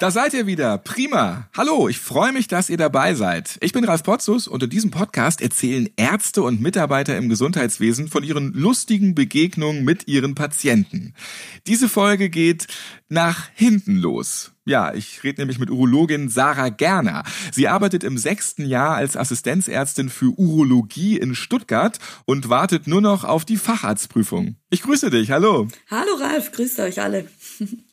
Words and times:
Da 0.00 0.10
seid 0.10 0.32
ihr 0.32 0.46
wieder. 0.46 0.78
Prima. 0.78 1.50
Hallo, 1.54 1.86
ich 1.86 1.98
freue 1.98 2.32
mich, 2.32 2.48
dass 2.48 2.70
ihr 2.70 2.78
dabei 2.78 3.14
seid. 3.14 3.58
Ich 3.60 3.74
bin 3.74 3.84
Ralf 3.84 4.02
Potzus 4.02 4.48
und 4.48 4.62
in 4.62 4.70
diesem 4.70 4.90
Podcast 4.90 5.42
erzählen 5.42 5.90
Ärzte 5.96 6.42
und 6.42 6.62
Mitarbeiter 6.62 7.18
im 7.18 7.28
Gesundheitswesen 7.28 8.08
von 8.08 8.24
ihren 8.24 8.54
lustigen 8.54 9.14
Begegnungen 9.14 9.84
mit 9.84 10.08
ihren 10.08 10.34
Patienten. 10.34 11.12
Diese 11.66 11.86
Folge 11.86 12.30
geht 12.30 12.66
nach 13.10 13.50
hinten 13.52 13.96
los. 13.96 14.52
Ja, 14.64 14.94
ich 14.94 15.22
rede 15.22 15.42
nämlich 15.42 15.58
mit 15.58 15.68
Urologin 15.68 16.30
Sarah 16.30 16.70
Gerner. 16.70 17.22
Sie 17.52 17.68
arbeitet 17.68 18.02
im 18.02 18.16
sechsten 18.16 18.64
Jahr 18.64 18.96
als 18.96 19.18
Assistenzärztin 19.18 20.08
für 20.08 20.32
Urologie 20.38 21.18
in 21.18 21.34
Stuttgart 21.34 21.98
und 22.24 22.48
wartet 22.48 22.86
nur 22.86 23.02
noch 23.02 23.24
auf 23.24 23.44
die 23.44 23.58
Facharztprüfung. 23.58 24.56
Ich 24.70 24.80
grüße 24.80 25.10
dich, 25.10 25.30
hallo. 25.30 25.68
Hallo 25.90 26.14
Ralf, 26.18 26.52
grüßt 26.52 26.80
euch 26.80 27.02
alle. 27.02 27.28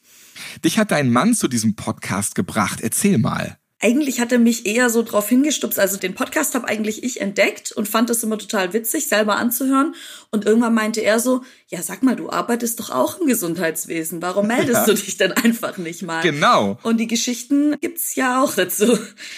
Dich 0.64 0.80
hat 0.80 0.92
dein 0.92 1.12
Mann 1.12 1.34
zu 1.34 1.48
diesem 1.48 1.76
Podcast 1.76 2.36
gebracht. 2.36 2.80
Erzähl 2.82 3.18
mal. 3.18 3.58
Eigentlich 3.80 4.20
hat 4.20 4.32
er 4.32 4.40
mich 4.40 4.66
eher 4.66 4.90
so 4.90 5.04
drauf 5.04 5.30
hingestupst. 5.30 5.78
Also 5.78 5.98
den 5.98 6.16
Podcast 6.16 6.56
habe 6.56 6.68
eigentlich 6.68 7.04
ich 7.04 7.22
entdeckt 7.22 7.72
und 7.72 7.88
fand 7.88 8.10
das 8.10 8.24
immer 8.24 8.40
total 8.40 8.74
witzig, 8.74 9.06
selber 9.06 9.36
anzuhören. 9.36 9.94
Und 10.32 10.46
irgendwann 10.46 10.74
meinte 10.74 11.02
er 11.02 11.20
so, 11.20 11.44
ja, 11.68 11.84
sag 11.84 12.02
mal, 12.02 12.16
du 12.16 12.32
arbeitest 12.32 12.80
doch 12.80 12.90
auch 12.90 13.20
im 13.20 13.28
Gesundheitswesen. 13.28 14.20
Warum 14.24 14.48
meldest 14.48 14.72
ja. 14.74 14.86
du 14.86 14.94
dich 14.96 15.18
denn 15.18 15.32
einfach 15.32 15.78
nicht 15.78 16.02
mal? 16.02 16.24
Genau. 16.24 16.80
Und 16.82 17.00
die 17.00 17.06
Geschichten 17.06 17.76
gibt's 17.80 18.16
ja 18.16 18.42
auch 18.42 18.56
dazu. 18.56 18.98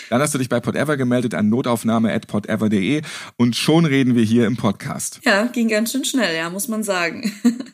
Dann 0.10 0.22
hast 0.22 0.34
du 0.34 0.38
dich 0.38 0.48
bei 0.48 0.62
Podever 0.62 0.96
gemeldet 0.96 1.34
an 1.34 1.50
notaufnahme.podever.de 1.50 3.02
und 3.36 3.58
schon 3.58 3.84
reden 3.84 4.16
wir 4.16 4.24
hier 4.24 4.46
im 4.46 4.56
Podcast. 4.56 5.20
Ja, 5.26 5.48
ging 5.48 5.68
ganz 5.68 5.92
schön 5.92 6.06
schnell, 6.06 6.38
ja, 6.38 6.50
muss 6.50 6.70
man 6.70 6.84
sagen. 6.84 7.34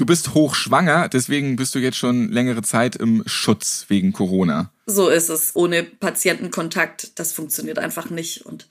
Du 0.00 0.06
bist 0.06 0.32
hochschwanger, 0.32 1.10
deswegen 1.10 1.56
bist 1.56 1.74
du 1.74 1.78
jetzt 1.78 1.98
schon 1.98 2.32
längere 2.32 2.62
Zeit 2.62 2.96
im 2.96 3.22
Schutz 3.26 3.84
wegen 3.88 4.14
Corona. 4.14 4.72
So 4.86 5.10
ist 5.10 5.28
es. 5.28 5.54
Ohne 5.54 5.82
Patientenkontakt, 5.82 7.18
das 7.18 7.32
funktioniert 7.34 7.78
einfach 7.78 8.08
nicht. 8.08 8.46
Und 8.46 8.66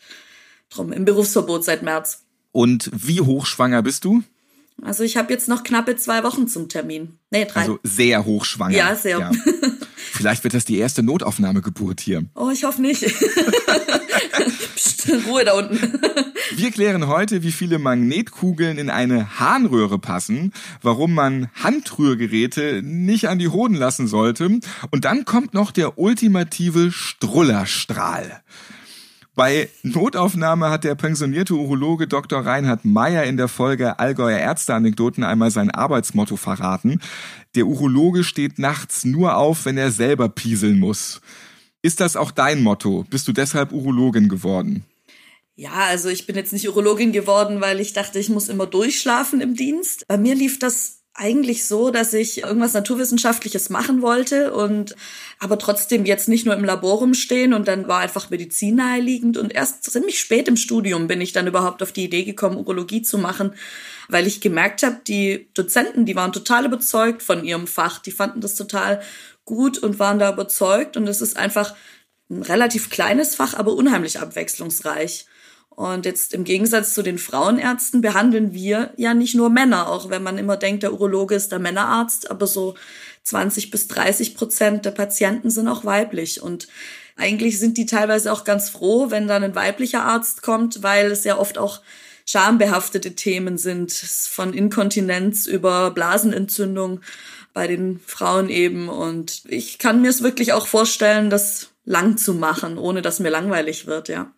drum 0.72 0.92
im 0.92 1.06
Berufsverbot 1.06 1.64
seit 1.64 1.84
März. 1.84 2.24
Und 2.52 2.90
wie 2.92 3.22
hochschwanger 3.22 3.84
bist 3.84 4.06
du? 4.06 4.24
Also 4.82 5.04
ich 5.04 5.18
habe 5.18 5.32
jetzt 5.32 5.48
noch 5.48 5.62
knappe 5.64 5.96
zwei 5.98 6.24
Wochen 6.24 6.48
zum 6.48 6.68
Termin. 6.68 7.20
Nee, 7.30 7.46
drei. 7.46 7.60
Also 7.60 7.80
sehr 7.84 8.26
hochschwanger. 8.26 8.76
Ja, 8.76 8.96
sehr. 8.96 9.20
Ja. 9.20 9.32
Vielleicht 9.96 10.44
wird 10.44 10.56
das 10.56 10.66
die 10.66 10.80
erste 10.80 11.04
Notaufnahmegeburt 11.04 12.02
hier. 12.02 12.26
Oh, 12.34 12.50
ich 12.50 12.64
hoffe 12.64 12.82
nicht. 12.82 13.04
Psst, 14.76 15.12
Ruhe 15.28 15.46
da 15.46 15.54
unten. 15.54 15.78
Wir 16.56 16.72
klären 16.72 17.08
heute, 17.08 17.44
wie 17.44 17.52
viele 17.52 17.78
Magnetkugeln 17.78 18.80
in 18.80 18.90
eine 18.90 19.40
Harnröhre 19.40 20.00
passen, 20.00 20.52
warum 20.82 21.14
man 21.14 21.50
Handrührgeräte 21.54 22.82
nicht 22.84 23.30
an 23.30 23.38
die 23.38 23.50
Hoden 23.50 23.76
lassen 23.76 24.08
sollte 24.08 24.60
und 24.90 25.06
dann 25.06 25.26
kommt 25.26 25.54
noch 25.54 25.72
der 25.72 26.00
ultimative 26.00 26.92
Strullerstrahl. 26.92 28.42
Bei 29.36 29.70
Notaufnahme 29.84 30.70
hat 30.70 30.84
der 30.84 30.96
pensionierte 30.96 31.54
Urologe 31.54 32.08
Dr. 32.08 32.46
Reinhard 32.46 32.84
Meyer 32.84 33.24
in 33.24 33.38
der 33.38 33.48
Folge 33.48 34.00
Allgäuer 34.00 34.40
Ärzteanekdoten 34.40 35.24
einmal 35.24 35.52
sein 35.52 35.70
Arbeitsmotto 35.70 36.36
verraten. 36.36 37.00
Der 37.56 37.68
Urologe 37.68 38.24
steht 38.24 38.60
nachts 38.60 39.06
nur 39.06 39.38
auf, 39.38 39.66
wenn 39.66 39.78
er 39.78 39.92
selber 39.92 40.30
pieseln 40.30 40.80
muss. 40.80 41.22
Ist 41.82 42.02
das 42.02 42.18
auch 42.18 42.32
dein 42.32 42.62
Motto? 42.64 43.06
Bist 43.10 43.28
du 43.28 43.34
deshalb 43.34 43.72
Urologin 43.72 44.28
geworden? 44.28 44.84
Ja, 45.60 45.74
also 45.74 46.08
ich 46.08 46.26
bin 46.26 46.38
jetzt 46.38 46.54
nicht 46.54 46.70
Urologin 46.70 47.12
geworden, 47.12 47.60
weil 47.60 47.82
ich 47.82 47.92
dachte, 47.92 48.18
ich 48.18 48.30
muss 48.30 48.48
immer 48.48 48.66
durchschlafen 48.66 49.42
im 49.42 49.56
Dienst. 49.56 50.08
Bei 50.08 50.18
mir 50.18 50.34
lief 50.34 50.58
das 50.58 51.02
eigentlich 51.14 51.66
so, 51.66 51.90
dass 51.90 52.14
ich 52.14 52.44
irgendwas 52.44 52.72
Naturwissenschaftliches 52.72 53.70
machen 53.70 54.02
wollte 54.02 54.54
und 54.54 54.96
aber 55.38 55.60
trotzdem 55.60 56.06
jetzt 56.06 56.30
nicht 56.30 56.46
nur 56.46 56.56
im 56.56 56.64
Labor 56.64 57.00
rumstehen 57.00 57.54
und 57.54 57.68
dann 57.68 57.90
war 57.90 58.00
einfach 58.00 58.30
Medizin 58.30 58.76
naheliegend 58.76 59.36
und 59.36 59.54
erst 59.54 59.84
ziemlich 59.84 60.22
spät 60.22 60.48
im 60.48 60.56
Studium 60.56 61.08
bin 61.08 61.20
ich 61.20 61.34
dann 61.34 61.46
überhaupt 61.46 61.84
auf 61.84 61.92
die 61.92 62.06
Idee 62.06 62.24
gekommen, 62.24 62.56
Urologie 62.56 63.02
zu 63.02 63.18
machen, 63.18 63.54
weil 64.08 64.28
ich 64.28 64.40
gemerkt 64.40 64.82
habe, 64.84 65.02
die 65.06 65.50
Dozenten, 65.56 66.06
die 66.06 66.16
waren 66.16 66.32
total 66.32 66.68
überzeugt 66.68 67.22
von 67.22 67.44
ihrem 67.44 67.68
Fach, 67.68 68.00
die 68.00 68.12
fanden 68.12 68.40
das 68.40 68.56
total 68.56 69.02
gut 69.44 69.78
und 69.78 70.00
waren 70.00 70.20
da 70.20 70.32
überzeugt 70.32 70.96
und 70.96 71.06
es 71.10 71.20
ist 71.20 71.36
einfach 71.36 71.76
ein 72.30 72.44
relativ 72.44 72.90
kleines 72.90 73.36
Fach, 73.36 73.56
aber 73.56 73.74
unheimlich 73.74 74.22
abwechslungsreich. 74.22 75.26
Und 75.80 76.06
jetzt 76.06 76.34
im 76.34 76.44
Gegensatz 76.44 76.94
zu 76.94 77.04
den 77.04 77.18
Frauenärzten 77.18 78.02
behandeln 78.02 78.54
wir 78.54 78.92
ja 78.98 79.14
nicht 79.14 79.34
nur 79.34 79.50
Männer, 79.50 79.88
auch 79.88 80.10
wenn 80.10 80.22
man 80.22 80.38
immer 80.38 80.58
denkt, 80.58 80.84
der 80.84 80.92
Urologe 80.92 81.36
ist 81.36 81.54
der 81.54 81.60
Männerarzt, 81.60 82.30
aber 82.30 82.48
so 82.48 82.76
20 83.24 83.72
bis 83.72 83.88
30 83.88 84.36
Prozent 84.36 84.84
der 84.84 84.92
Patienten 84.92 85.50
sind 85.50 85.70
auch 85.70 85.86
weiblich. 85.86 86.42
Und 86.42 86.68
eigentlich 87.16 87.60
sind 87.60 87.78
die 87.78 87.86
teilweise 87.86 88.34
auch 88.34 88.44
ganz 88.44 88.70
froh, 88.70 89.10
wenn 89.10 89.30
dann 89.30 89.42
ein 89.42 89.56
weiblicher 89.56 90.04
Arzt 90.04 90.42
kommt, 90.42 90.84
weil 90.84 91.12
es 91.12 91.24
ja 91.24 91.38
oft 91.38 91.58
auch 91.58 91.80
schambehaftete 92.26 93.16
Themen 93.16 93.58
sind, 93.58 93.94
von 93.94 94.54
Inkontinenz 94.54 95.46
über 95.46 95.92
Blasenentzündung 95.92 97.00
bei 97.54 97.68
den 97.68 98.02
Frauen 98.06 98.50
eben. 98.50 98.90
Und 98.90 99.44
ich 99.48 99.78
kann 99.78 100.02
mir 100.02 100.10
es 100.10 100.24
wirklich 100.24 100.52
auch 100.52 100.68
vorstellen, 100.68 101.30
das 101.30 101.70
lang 101.86 102.18
zu 102.18 102.34
machen, 102.34 102.78
ohne 102.78 103.02
dass 103.02 103.22
mir 103.22 103.30
langweilig 103.30 103.88
wird, 103.88 104.10
ja. 104.10 104.34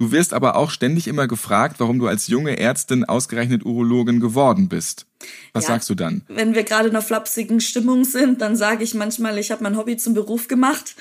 Du 0.00 0.12
wirst 0.12 0.32
aber 0.32 0.56
auch 0.56 0.70
ständig 0.70 1.08
immer 1.08 1.28
gefragt, 1.28 1.78
warum 1.78 1.98
du 1.98 2.06
als 2.06 2.26
junge 2.26 2.58
Ärztin 2.58 3.04
ausgerechnet 3.04 3.66
Urologin 3.66 4.18
geworden 4.18 4.66
bist. 4.66 5.06
Was 5.52 5.64
ja, 5.64 5.74
sagst 5.74 5.90
du 5.90 5.94
dann? 5.94 6.22
Wenn 6.28 6.54
wir 6.54 6.62
gerade 6.62 6.88
in 6.88 6.94
einer 6.94 7.02
flapsigen 7.02 7.60
Stimmung 7.60 8.04
sind, 8.04 8.40
dann 8.40 8.56
sage 8.56 8.84
ich 8.84 8.94
manchmal, 8.94 9.36
ich 9.38 9.50
habe 9.50 9.62
mein 9.62 9.76
Hobby 9.76 9.96
zum 9.96 10.14
Beruf 10.14 10.48
gemacht. 10.48 10.94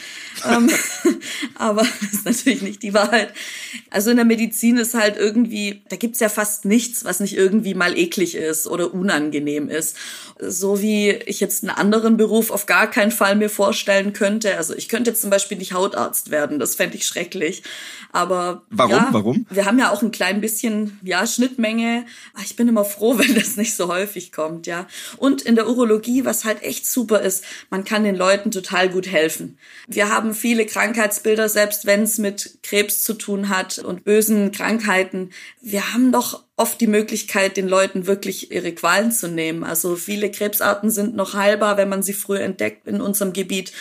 Ähm, 0.46 0.70
aber 1.56 1.84
das 2.02 2.14
ist 2.14 2.26
natürlich 2.26 2.62
nicht 2.62 2.84
die 2.84 2.94
Wahrheit. 2.94 3.34
Also 3.92 4.10
in 4.10 4.18
der 4.18 4.26
Medizin 4.26 4.78
ist 4.78 4.96
halt 4.96 5.18
irgendwie, 5.18 5.84
da 5.90 5.96
gibt's 5.96 6.20
ja 6.20 6.30
fast 6.30 6.66
nichts, 6.66 7.06
was 7.06 7.20
nicht 7.20 7.38
irgendwie 7.38 7.76
mal 7.76 7.98
eklig 7.98 8.36
ist 8.36 8.68
oder 8.68 8.94
unangenehm 8.94 9.70
ist. 9.70 9.96
So 10.40 10.82
wie 10.82 11.12
ich 11.12 11.40
jetzt 11.40 11.64
einen 11.64 11.76
anderen 11.76 12.18
Beruf 12.18 12.50
auf 12.50 12.66
gar 12.66 12.90
keinen 12.90 13.12
Fall 13.12 13.36
mir 13.36 13.50
vorstellen 13.50 14.14
könnte. 14.14 14.58
Also 14.58 14.76
ich 14.76 14.90
könnte 14.90 15.12
jetzt 15.12 15.22
zum 15.22 15.30
Beispiel 15.30 15.58
nicht 15.58 15.74
Hautarzt 15.74 16.32
werden, 16.32 16.60
das 16.60 16.76
fände 16.76 16.98
ich 16.98 17.06
schrecklich. 17.06 17.64
Aber 18.12 18.64
warum? 18.72 18.92
Ja, 18.92 19.10
warum? 19.12 19.46
Wir 19.52 19.66
haben 19.66 19.78
ja 19.78 19.92
auch 19.92 20.02
ein 20.02 20.12
klein 20.12 20.42
bisschen 20.42 21.00
ja 21.04 21.28
Schnittmenge. 21.28 22.06
Ich 22.44 22.56
bin 22.56 22.68
immer 22.68 22.86
froh, 22.86 23.18
wenn 23.20 23.36
das 23.36 23.56
nicht 23.56 23.76
so 23.76 23.88
häufig 23.88 24.09
kommt, 24.32 24.68
ja. 24.68 24.88
Und 25.18 25.42
in 25.42 25.56
der 25.56 25.68
Urologie, 25.68 26.26
was 26.26 26.46
halt 26.46 26.64
echt 26.64 26.88
super 26.88 27.22
ist, 27.22 27.44
man 27.70 27.84
kann 27.84 28.04
den 28.04 28.16
Leuten 28.16 28.52
total 28.52 28.90
gut 28.90 29.08
helfen. 29.08 29.58
Wir 29.88 30.10
haben 30.10 30.34
viele 30.34 30.66
Krankheitsbilder, 30.66 31.50
selbst 31.50 31.86
wenn 31.86 32.04
es 32.04 32.18
mit 32.18 32.60
Krebs 32.64 33.04
zu 33.04 33.14
tun 33.14 33.50
hat 33.50 33.80
und 33.80 34.04
bösen 34.04 34.52
Krankheiten. 34.52 35.32
Wir 35.62 35.94
haben 35.94 36.12
doch 36.12 36.44
oft 36.56 36.82
die 36.82 36.88
Möglichkeit, 36.88 37.58
den 37.58 37.68
Leuten 37.68 38.08
wirklich 38.08 38.52
ihre 38.52 38.74
Qualen 38.74 39.12
zu 39.12 39.28
nehmen. 39.28 39.64
Also 39.64 39.96
viele 39.96 40.32
Krebsarten 40.32 40.92
sind 40.92 41.16
noch 41.16 41.34
heilbar, 41.34 41.78
wenn 41.78 41.90
man 41.90 42.04
sie 42.04 42.14
früh 42.14 42.38
entdeckt 42.38 42.88
in 42.88 43.02
unserem 43.02 43.34
Gebiet 43.34 43.72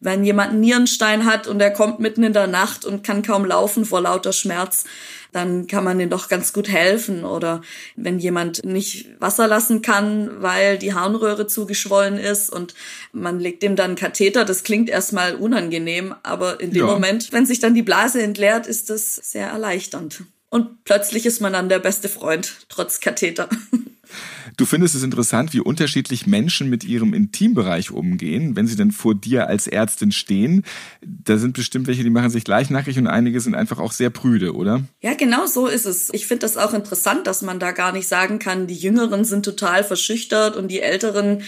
wenn 0.00 0.24
jemand 0.24 0.50
einen 0.50 0.60
Nierenstein 0.60 1.24
hat 1.24 1.46
und 1.46 1.60
er 1.60 1.70
kommt 1.70 2.00
mitten 2.00 2.22
in 2.22 2.32
der 2.32 2.46
Nacht 2.46 2.84
und 2.84 3.02
kann 3.02 3.22
kaum 3.22 3.44
laufen 3.44 3.84
vor 3.84 4.02
lauter 4.02 4.32
Schmerz, 4.32 4.84
dann 5.36 5.66
kann 5.66 5.84
man 5.84 5.98
den 5.98 6.10
doch 6.10 6.28
ganz 6.28 6.52
gut 6.52 6.68
helfen. 6.68 7.24
Oder 7.24 7.60
wenn 7.94 8.18
jemand 8.18 8.64
nicht 8.64 9.08
Wasser 9.20 9.46
lassen 9.46 9.82
kann, 9.82 10.42
weil 10.42 10.78
die 10.78 10.94
Harnröhre 10.94 11.46
zugeschwollen 11.46 12.18
ist 12.18 12.50
und 12.50 12.74
man 13.12 13.38
legt 13.38 13.62
dem 13.62 13.76
dann 13.76 13.90
einen 13.90 13.96
Katheter, 13.96 14.44
das 14.44 14.64
klingt 14.64 14.88
erstmal 14.88 15.34
unangenehm, 15.34 16.14
aber 16.22 16.60
in 16.60 16.70
dem 16.70 16.86
ja. 16.86 16.92
Moment, 16.92 17.32
wenn 17.32 17.46
sich 17.46 17.60
dann 17.60 17.74
die 17.74 17.82
Blase 17.82 18.22
entleert, 18.22 18.66
ist 18.66 18.90
das 18.90 19.16
sehr 19.16 19.48
erleichternd. 19.48 20.22
Und 20.48 20.84
plötzlich 20.84 21.26
ist 21.26 21.40
man 21.40 21.52
dann 21.52 21.68
der 21.68 21.80
beste 21.80 22.08
Freund, 22.08 22.66
trotz 22.68 23.00
Katheter. 23.00 23.48
Du 24.56 24.64
findest 24.64 24.94
es 24.94 25.02
interessant, 25.02 25.52
wie 25.52 25.60
unterschiedlich 25.60 26.26
Menschen 26.26 26.70
mit 26.70 26.84
ihrem 26.84 27.14
Intimbereich 27.14 27.90
umgehen, 27.90 28.56
wenn 28.56 28.66
sie 28.66 28.76
denn 28.76 28.92
vor 28.92 29.14
dir 29.14 29.48
als 29.48 29.66
Ärztin 29.66 30.12
stehen. 30.12 30.64
Da 31.02 31.38
sind 31.38 31.54
bestimmt 31.54 31.86
welche, 31.86 32.02
die 32.02 32.10
machen 32.10 32.30
sich 32.30 32.44
gleich 32.44 32.70
nackig 32.70 32.98
und 32.98 33.06
einige 33.06 33.40
sind 33.40 33.54
einfach 33.54 33.78
auch 33.78 33.92
sehr 33.92 34.10
prüde, 34.10 34.54
oder? 34.54 34.82
Ja, 35.00 35.14
genau 35.14 35.46
so 35.46 35.66
ist 35.66 35.86
es. 35.86 36.10
Ich 36.12 36.26
finde 36.26 36.40
das 36.40 36.56
auch 36.56 36.74
interessant, 36.74 37.26
dass 37.26 37.42
man 37.42 37.58
da 37.58 37.72
gar 37.72 37.92
nicht 37.92 38.08
sagen 38.08 38.38
kann, 38.38 38.66
die 38.66 38.74
Jüngeren 38.74 39.24
sind 39.24 39.44
total 39.44 39.84
verschüchtert 39.84 40.56
und 40.56 40.68
die 40.68 40.80
älteren 40.80 41.42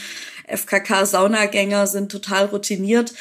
FKK-Saunagänger 0.47 1.87
sind 1.87 2.11
total 2.11 2.47
routiniert. 2.47 3.15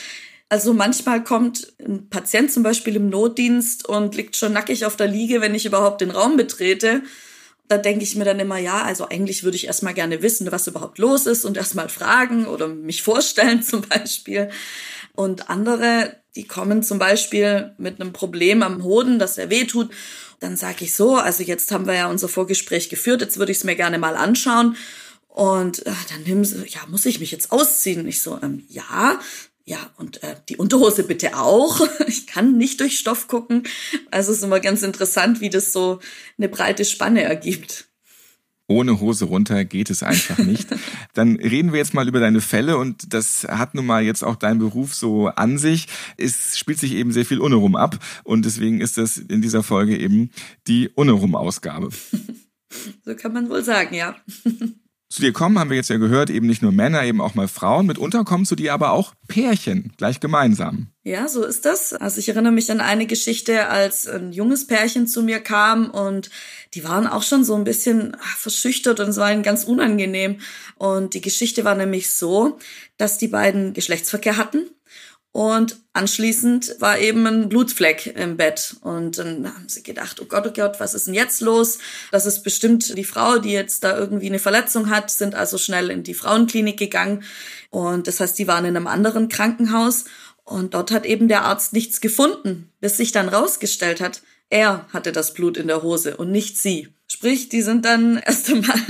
Also 0.49 0.73
manchmal 0.73 1.23
kommt 1.23 1.73
ein 1.85 2.09
Patient 2.09 2.51
zum 2.51 2.63
Beispiel 2.63 2.95
im 2.95 3.09
Notdienst 3.09 3.87
und 3.87 4.15
liegt 4.15 4.37
schon 4.37 4.53
nackig 4.53 4.85
auf 4.85 4.95
der 4.95 5.07
Liege, 5.07 5.41
wenn 5.41 5.53
ich 5.53 5.65
überhaupt 5.65 5.99
den 6.01 6.11
Raum 6.11 6.37
betrete 6.37 7.03
da 7.67 7.77
denke 7.77 8.03
ich 8.03 8.15
mir 8.15 8.25
dann 8.25 8.39
immer, 8.39 8.57
ja, 8.57 8.83
also 8.83 9.09
eigentlich 9.09 9.43
würde 9.43 9.57
ich 9.57 9.67
erstmal 9.67 9.93
gerne 9.93 10.21
wissen, 10.21 10.51
was 10.51 10.67
überhaupt 10.67 10.97
los 10.97 11.25
ist 11.25 11.45
und 11.45 11.57
erstmal 11.57 11.89
fragen 11.89 12.47
oder 12.47 12.67
mich 12.67 13.03
vorstellen 13.03 13.61
zum 13.63 13.81
Beispiel. 13.81 14.49
Und 15.13 15.49
andere, 15.49 16.15
die 16.35 16.45
kommen 16.45 16.83
zum 16.83 16.99
Beispiel 16.99 17.73
mit 17.77 17.99
einem 17.99 18.13
Problem 18.13 18.63
am 18.63 18.83
Hoden, 18.83 19.19
dass 19.19 19.37
er 19.37 19.49
wehtut. 19.49 19.89
Dann 20.39 20.55
sage 20.55 20.85
ich 20.85 20.93
so, 20.93 21.15
also 21.15 21.43
jetzt 21.43 21.71
haben 21.71 21.87
wir 21.87 21.95
ja 21.95 22.07
unser 22.07 22.27
Vorgespräch 22.27 22.89
geführt, 22.89 23.21
jetzt 23.21 23.37
würde 23.37 23.51
ich 23.51 23.57
es 23.57 23.63
mir 23.63 23.75
gerne 23.75 23.97
mal 23.97 24.15
anschauen. 24.15 24.77
Und 25.27 25.85
äh, 25.85 25.91
dann 26.09 26.23
nehmen 26.23 26.45
sie, 26.45 26.65
ja, 26.67 26.81
muss 26.87 27.05
ich 27.05 27.19
mich 27.19 27.31
jetzt 27.31 27.51
ausziehen? 27.51 28.07
Ich 28.07 28.21
so, 28.21 28.39
ähm, 28.41 28.65
ja, 28.69 29.19
ja, 29.67 29.91
und 29.97 30.23
äh, 30.23 30.37
die 30.47 30.55
Unterhose 30.55 31.03
bitte 31.03 31.37
auch. 31.37 31.85
Ich 32.07 32.25
kann 32.25 32.57
nicht 32.57 32.79
durch 32.79 32.97
Stoff 32.97 33.27
gucken. 33.27 33.63
Also 34.11 34.31
es 34.31 34.37
ist 34.37 34.43
immer 34.43 34.61
ganz 34.61 34.81
interessant, 34.81 35.41
wie 35.41 35.49
das 35.49 35.73
so 35.73 35.99
eine 36.37 36.47
breite 36.47 36.85
Spanne 36.85 37.23
ergibt. 37.23 37.89
Ohne 38.69 39.01
Hose 39.01 39.25
runter 39.25 39.65
geht 39.65 39.89
es 39.89 40.03
einfach 40.03 40.37
nicht. 40.37 40.67
Dann 41.13 41.35
reden 41.35 41.73
wir 41.73 41.79
jetzt 41.79 41.93
mal 41.93 42.07
über 42.07 42.19
deine 42.19 42.39
Fälle 42.39 42.77
und 42.77 43.13
das 43.13 43.43
hat 43.43 43.75
nun 43.75 43.85
mal 43.85 44.03
jetzt 44.03 44.23
auch 44.23 44.37
dein 44.37 44.59
Beruf 44.59 44.93
so 44.93 45.27
an 45.27 45.57
sich. 45.57 45.87
Es 46.15 46.57
spielt 46.57 46.79
sich 46.79 46.93
eben 46.93 47.11
sehr 47.11 47.25
viel 47.25 47.39
Unerum 47.39 47.75
ab 47.75 47.99
und 48.23 48.45
deswegen 48.45 48.79
ist 48.79 48.97
das 48.97 49.17
in 49.17 49.41
dieser 49.41 49.63
Folge 49.63 49.97
eben 49.97 50.31
die 50.67 50.89
Unerum-Ausgabe. 50.89 51.89
So 53.05 53.15
kann 53.15 53.31
man 53.31 53.49
wohl 53.49 53.63
sagen, 53.63 53.95
ja. 53.95 54.17
Zu 55.09 55.21
dir 55.21 55.31
kommen, 55.31 55.57
haben 55.57 55.69
wir 55.69 55.77
jetzt 55.77 55.89
ja 55.89 55.97
gehört, 55.97 56.29
eben 56.29 56.47
nicht 56.47 56.61
nur 56.61 56.73
Männer, 56.73 57.03
eben 57.03 57.21
auch 57.21 57.33
mal 57.33 57.47
Frauen. 57.47 57.85
Mitunter 57.85 58.25
kommen 58.25 58.45
zu 58.45 58.57
dir 58.57 58.73
aber 58.73 58.91
auch 58.91 59.13
Pärchen, 59.29 59.93
gleich 59.95 60.19
gemeinsam. 60.19 60.87
Ja, 61.03 61.29
so 61.29 61.45
ist 61.45 61.63
das. 61.63 61.93
Also 61.93 62.19
ich 62.19 62.27
erinnere 62.27 62.51
mich 62.51 62.69
an 62.71 62.81
eine 62.81 63.07
Geschichte, 63.07 63.69
als 63.69 64.05
ein 64.05 64.33
junges 64.33 64.67
Pärchen 64.67 65.07
zu 65.07 65.23
mir 65.23 65.39
kam 65.39 65.89
und 65.89 66.29
die 66.73 66.83
waren 66.83 67.07
auch 67.07 67.23
schon 67.23 67.45
so 67.45 67.55
ein 67.55 67.63
bisschen 67.63 68.17
verschüchtert 68.19 68.99
und 68.99 69.07
es 69.07 69.15
war 69.15 69.31
ihnen 69.31 69.43
ganz 69.43 69.63
unangenehm. 69.63 70.41
Und 70.75 71.13
die 71.13 71.21
Geschichte 71.21 71.63
war 71.63 71.75
nämlich 71.75 72.13
so, 72.13 72.59
dass 72.97 73.17
die 73.17 73.29
beiden 73.29 73.73
Geschlechtsverkehr 73.73 74.35
hatten 74.35 74.65
und 75.37 75.77
anschließend 75.93 76.77
war 76.79 76.97
eben 76.97 77.27
ein 77.27 77.47
Blutfleck 77.47 78.07
im 78.07 78.37
Bett. 78.37 78.75
Und 78.81 79.19
dann 79.19 79.45
haben 79.45 79.69
sie 79.69 79.83
gedacht, 79.83 80.19
oh 80.19 80.25
Gott, 80.25 80.47
oh 80.47 80.51
Gott, 80.51 80.79
was 80.79 80.95
ist 80.95 81.05
denn 81.05 81.13
jetzt 81.13 81.41
los? 81.41 81.77
Das 82.11 82.25
ist 82.25 82.41
bestimmt 82.41 82.97
die 82.97 83.03
Frau, 83.03 83.37
die 83.37 83.51
jetzt 83.51 83.83
da 83.83 83.95
irgendwie 83.95 84.25
eine 84.25 84.39
Verletzung 84.39 84.89
hat, 84.89 85.11
sind 85.11 85.35
also 85.35 85.59
schnell 85.59 85.91
in 85.91 86.01
die 86.01 86.15
Frauenklinik 86.15 86.79
gegangen. 86.79 87.21
Und 87.69 88.07
das 88.07 88.19
heißt, 88.19 88.39
die 88.39 88.47
waren 88.47 88.65
in 88.65 88.75
einem 88.75 88.87
anderen 88.87 89.29
Krankenhaus. 89.29 90.05
Und 90.43 90.73
dort 90.73 90.89
hat 90.89 91.05
eben 91.05 91.27
der 91.27 91.43
Arzt 91.43 91.71
nichts 91.71 92.01
gefunden, 92.01 92.71
bis 92.79 92.97
sich 92.97 93.11
dann 93.11 93.29
rausgestellt 93.29 94.01
hat, 94.01 94.23
er 94.49 94.87
hatte 94.91 95.11
das 95.11 95.35
Blut 95.35 95.55
in 95.55 95.67
der 95.67 95.83
Hose 95.83 96.17
und 96.17 96.31
nicht 96.31 96.57
sie. 96.57 96.87
Sprich, 97.05 97.47
die 97.47 97.61
sind 97.61 97.85
dann 97.85 98.17
erst 98.25 98.49
einmal 98.49 98.81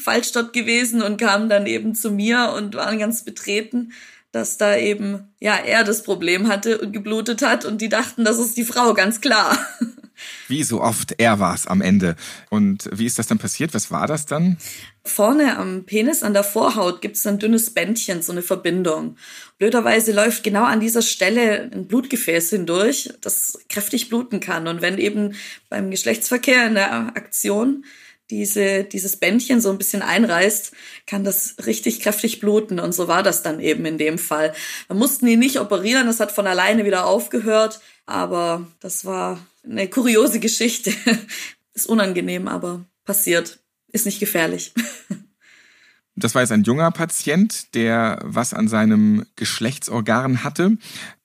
falsch 0.00 0.32
dort 0.32 0.52
gewesen 0.54 1.02
und 1.02 1.18
kamen 1.18 1.48
dann 1.48 1.66
eben 1.66 1.94
zu 1.94 2.10
mir 2.10 2.52
und 2.56 2.74
waren 2.74 2.98
ganz 2.98 3.22
betreten 3.22 3.92
dass 4.34 4.58
da 4.58 4.76
eben, 4.76 5.32
ja, 5.38 5.54
er 5.54 5.84
das 5.84 6.02
Problem 6.02 6.48
hatte 6.48 6.78
und 6.78 6.92
geblutet 6.92 7.42
hat 7.42 7.64
und 7.64 7.80
die 7.80 7.88
dachten, 7.88 8.24
das 8.24 8.38
ist 8.38 8.56
die 8.56 8.64
Frau, 8.64 8.92
ganz 8.92 9.20
klar. 9.20 9.56
Wie 10.48 10.64
so 10.64 10.80
oft, 10.80 11.14
er 11.18 11.38
war 11.38 11.54
es 11.54 11.66
am 11.66 11.80
Ende. 11.80 12.16
Und 12.50 12.88
wie 12.92 13.06
ist 13.06 13.18
das 13.18 13.26
dann 13.26 13.38
passiert? 13.38 13.74
Was 13.74 13.90
war 13.90 14.06
das 14.06 14.26
dann? 14.26 14.58
Vorne 15.04 15.56
am 15.56 15.84
Penis, 15.84 16.22
an 16.22 16.34
der 16.34 16.44
Vorhaut, 16.44 17.00
gibt 17.00 17.16
es 17.16 17.26
ein 17.26 17.38
dünnes 17.38 17.74
Bändchen, 17.74 18.22
so 18.22 18.32
eine 18.32 18.42
Verbindung. 18.42 19.16
Blöderweise 19.58 20.12
läuft 20.12 20.42
genau 20.42 20.64
an 20.64 20.80
dieser 20.80 21.02
Stelle 21.02 21.70
ein 21.72 21.86
Blutgefäß 21.86 22.50
hindurch, 22.50 23.10
das 23.20 23.58
kräftig 23.68 24.08
bluten 24.08 24.40
kann. 24.40 24.66
Und 24.68 24.82
wenn 24.82 24.98
eben 24.98 25.34
beim 25.68 25.90
Geschlechtsverkehr 25.90 26.66
in 26.66 26.74
der 26.74 27.16
Aktion 27.16 27.84
diese, 28.34 28.82
dieses 28.82 29.16
Bändchen 29.16 29.60
so 29.60 29.70
ein 29.70 29.78
bisschen 29.78 30.02
einreißt, 30.02 30.72
kann 31.06 31.22
das 31.22 31.54
richtig 31.66 32.00
kräftig 32.00 32.40
bluten. 32.40 32.80
Und 32.80 32.92
so 32.92 33.06
war 33.06 33.22
das 33.22 33.42
dann 33.42 33.60
eben 33.60 33.86
in 33.86 33.96
dem 33.96 34.18
Fall. 34.18 34.52
Wir 34.88 34.96
mussten 34.96 35.28
ihn 35.28 35.38
nicht 35.38 35.60
operieren, 35.60 36.08
das 36.08 36.18
hat 36.18 36.32
von 36.32 36.48
alleine 36.48 36.84
wieder 36.84 37.06
aufgehört. 37.06 37.80
Aber 38.06 38.66
das 38.80 39.04
war 39.04 39.38
eine 39.62 39.88
kuriose 39.88 40.40
Geschichte. 40.40 40.92
Ist 41.74 41.86
unangenehm, 41.86 42.48
aber 42.48 42.84
passiert. 43.04 43.60
Ist 43.92 44.06
nicht 44.06 44.20
gefährlich. 44.20 44.72
Das 46.16 46.34
war 46.34 46.42
jetzt 46.42 46.52
ein 46.52 46.62
junger 46.62 46.92
Patient, 46.92 47.74
der 47.74 48.20
was 48.22 48.54
an 48.54 48.68
seinem 48.68 49.26
Geschlechtsorgan 49.34 50.44
hatte. 50.44 50.76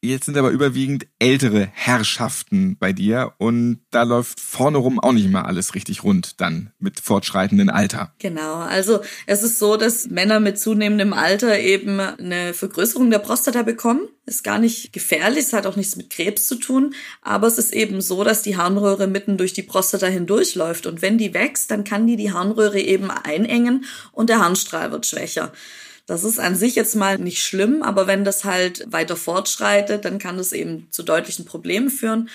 Jetzt 0.01 0.25
sind 0.25 0.37
aber 0.37 0.51
überwiegend 0.51 1.07
ältere 1.19 1.67
Herrschaften 1.73 2.77
bei 2.79 2.93
dir 2.93 3.33
und 3.37 3.81
da 3.91 4.03
läuft 4.03 4.39
vorne 4.39 4.77
rum 4.77 4.97
auch 4.97 5.11
nicht 5.11 5.25
immer 5.25 5.45
alles 5.45 5.75
richtig 5.75 6.05
rund 6.05 6.39
dann 6.39 6.71
mit 6.79 7.01
fortschreitendem 7.01 7.69
Alter. 7.69 8.13
Genau, 8.19 8.55
also 8.55 9.01
es 9.25 9.43
ist 9.43 9.59
so, 9.59 9.75
dass 9.75 10.07
Männer 10.07 10.39
mit 10.39 10.57
zunehmendem 10.57 11.11
Alter 11.11 11.59
eben 11.59 11.99
eine 11.99 12.53
Vergrößerung 12.53 13.11
der 13.11 13.19
Prostata 13.19 13.63
bekommen. 13.63 14.07
Ist 14.25 14.45
gar 14.45 14.57
nicht 14.57 14.93
gefährlich, 14.93 15.45
es 15.45 15.53
hat 15.53 15.67
auch 15.67 15.75
nichts 15.75 15.97
mit 15.97 16.09
Krebs 16.09 16.47
zu 16.47 16.55
tun, 16.55 16.95
aber 17.21 17.47
es 17.47 17.57
ist 17.57 17.73
eben 17.73 17.99
so, 17.99 18.23
dass 18.23 18.41
die 18.41 18.55
Harnröhre 18.55 19.07
mitten 19.07 19.35
durch 19.35 19.51
die 19.51 19.63
Prostata 19.63 20.07
hindurchläuft 20.07 20.85
und 20.85 21.01
wenn 21.01 21.17
die 21.17 21.33
wächst, 21.33 21.71
dann 21.71 21.83
kann 21.83 22.07
die 22.07 22.15
die 22.15 22.31
Harnröhre 22.31 22.79
eben 22.79 23.11
einengen 23.11 23.83
und 24.13 24.29
der 24.29 24.39
Harnstrahl 24.39 24.93
wird 24.93 25.07
schwächer. 25.07 25.51
Das 26.09 26.23
ist 26.23 26.39
an 26.39 26.55
sich 26.55 26.73
jetzt 26.73 26.95
mal 26.95 27.19
nicht 27.19 27.43
schlimm, 27.43 27.83
aber 27.83 28.07
wenn 28.07 28.25
das 28.25 28.43
halt 28.43 28.83
weiter 28.91 29.15
fortschreitet, 29.15 30.05
dann 30.05 30.17
kann 30.17 30.37
das 30.37 30.53
eben 30.53 30.87
zu 30.89 31.03
deutlichen 31.03 31.45
Problemen 31.45 31.91
führen. 31.91 32.29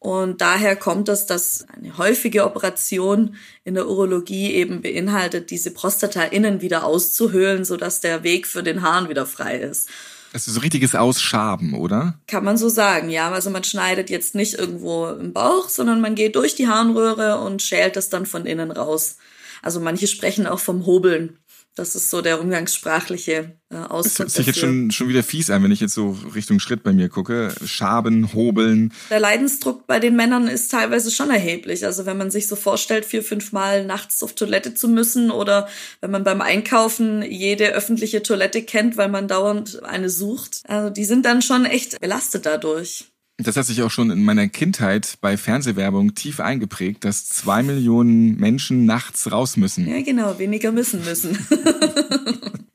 Und 0.00 0.40
daher 0.40 0.74
kommt 0.74 1.08
es, 1.08 1.26
dass 1.26 1.64
eine 1.68 1.96
häufige 1.96 2.44
Operation 2.44 3.36
in 3.62 3.74
der 3.74 3.86
Urologie 3.86 4.52
eben 4.54 4.82
beinhaltet, 4.82 5.50
diese 5.50 5.70
Prostata 5.70 6.24
innen 6.24 6.60
wieder 6.60 6.82
auszuhöhlen, 6.82 7.64
sodass 7.64 8.00
der 8.00 8.24
Weg 8.24 8.48
für 8.48 8.64
den 8.64 8.82
Hahn 8.82 9.08
wieder 9.08 9.26
frei 9.26 9.58
ist. 9.58 9.88
Das 10.32 10.48
ist 10.48 10.54
so 10.54 10.60
richtiges 10.60 10.96
Ausschaben, 10.96 11.74
oder? 11.74 12.18
Kann 12.26 12.44
man 12.44 12.56
so 12.56 12.68
sagen, 12.68 13.10
ja. 13.10 13.30
Also 13.30 13.50
man 13.50 13.62
schneidet 13.62 14.10
jetzt 14.10 14.34
nicht 14.34 14.54
irgendwo 14.54 15.06
im 15.06 15.32
Bauch, 15.32 15.68
sondern 15.68 16.00
man 16.00 16.16
geht 16.16 16.34
durch 16.34 16.56
die 16.56 16.66
Harnröhre 16.66 17.38
und 17.38 17.62
schält 17.62 17.96
es 17.96 18.08
dann 18.08 18.26
von 18.26 18.44
innen 18.44 18.72
raus. 18.72 19.18
Also 19.62 19.78
manche 19.78 20.08
sprechen 20.08 20.48
auch 20.48 20.58
vom 20.58 20.84
Hobeln. 20.84 21.38
Das 21.80 21.94
ist 21.94 22.10
so 22.10 22.20
der 22.20 22.42
umgangssprachliche 22.42 23.56
äh, 23.70 23.74
Ausdruck. 23.74 24.02
Das 24.02 24.18
hört 24.18 24.30
sich 24.32 24.46
jetzt 24.48 24.58
schon, 24.58 24.90
schon 24.90 25.08
wieder 25.08 25.22
fies 25.22 25.48
an, 25.48 25.62
wenn 25.62 25.72
ich 25.72 25.80
jetzt 25.80 25.94
so 25.94 26.14
Richtung 26.34 26.60
Schritt 26.60 26.82
bei 26.82 26.92
mir 26.92 27.08
gucke. 27.08 27.54
Schaben, 27.64 28.34
hobeln. 28.34 28.92
Der 29.08 29.18
Leidensdruck 29.18 29.86
bei 29.86 29.98
den 29.98 30.14
Männern 30.14 30.46
ist 30.46 30.70
teilweise 30.70 31.10
schon 31.10 31.30
erheblich. 31.30 31.86
Also 31.86 32.04
wenn 32.04 32.18
man 32.18 32.30
sich 32.30 32.48
so 32.48 32.54
vorstellt, 32.54 33.06
vier, 33.06 33.22
fünf 33.22 33.52
Mal 33.52 33.86
nachts 33.86 34.22
auf 34.22 34.34
Toilette 34.34 34.74
zu 34.74 34.88
müssen 34.88 35.30
oder 35.30 35.68
wenn 36.02 36.10
man 36.10 36.22
beim 36.22 36.42
Einkaufen 36.42 37.22
jede 37.22 37.68
öffentliche 37.70 38.22
Toilette 38.22 38.62
kennt, 38.62 38.98
weil 38.98 39.08
man 39.08 39.26
dauernd 39.26 39.82
eine 39.82 40.10
sucht. 40.10 40.60
Also 40.68 40.90
die 40.90 41.06
sind 41.06 41.24
dann 41.24 41.40
schon 41.40 41.64
echt 41.64 41.98
belastet 41.98 42.44
dadurch. 42.44 43.06
Das 43.42 43.56
hat 43.56 43.66
sich 43.66 43.82
auch 43.82 43.90
schon 43.90 44.10
in 44.10 44.24
meiner 44.24 44.48
Kindheit 44.48 45.16
bei 45.20 45.36
Fernsehwerbung 45.36 46.14
tief 46.14 46.40
eingeprägt, 46.40 47.04
dass 47.04 47.26
zwei 47.26 47.62
Millionen 47.62 48.36
Menschen 48.36 48.84
nachts 48.84 49.32
raus 49.32 49.56
müssen. 49.56 49.88
Ja, 49.88 50.02
genau, 50.02 50.38
weniger 50.38 50.72
müssen 50.72 51.04
müssen. 51.04 51.38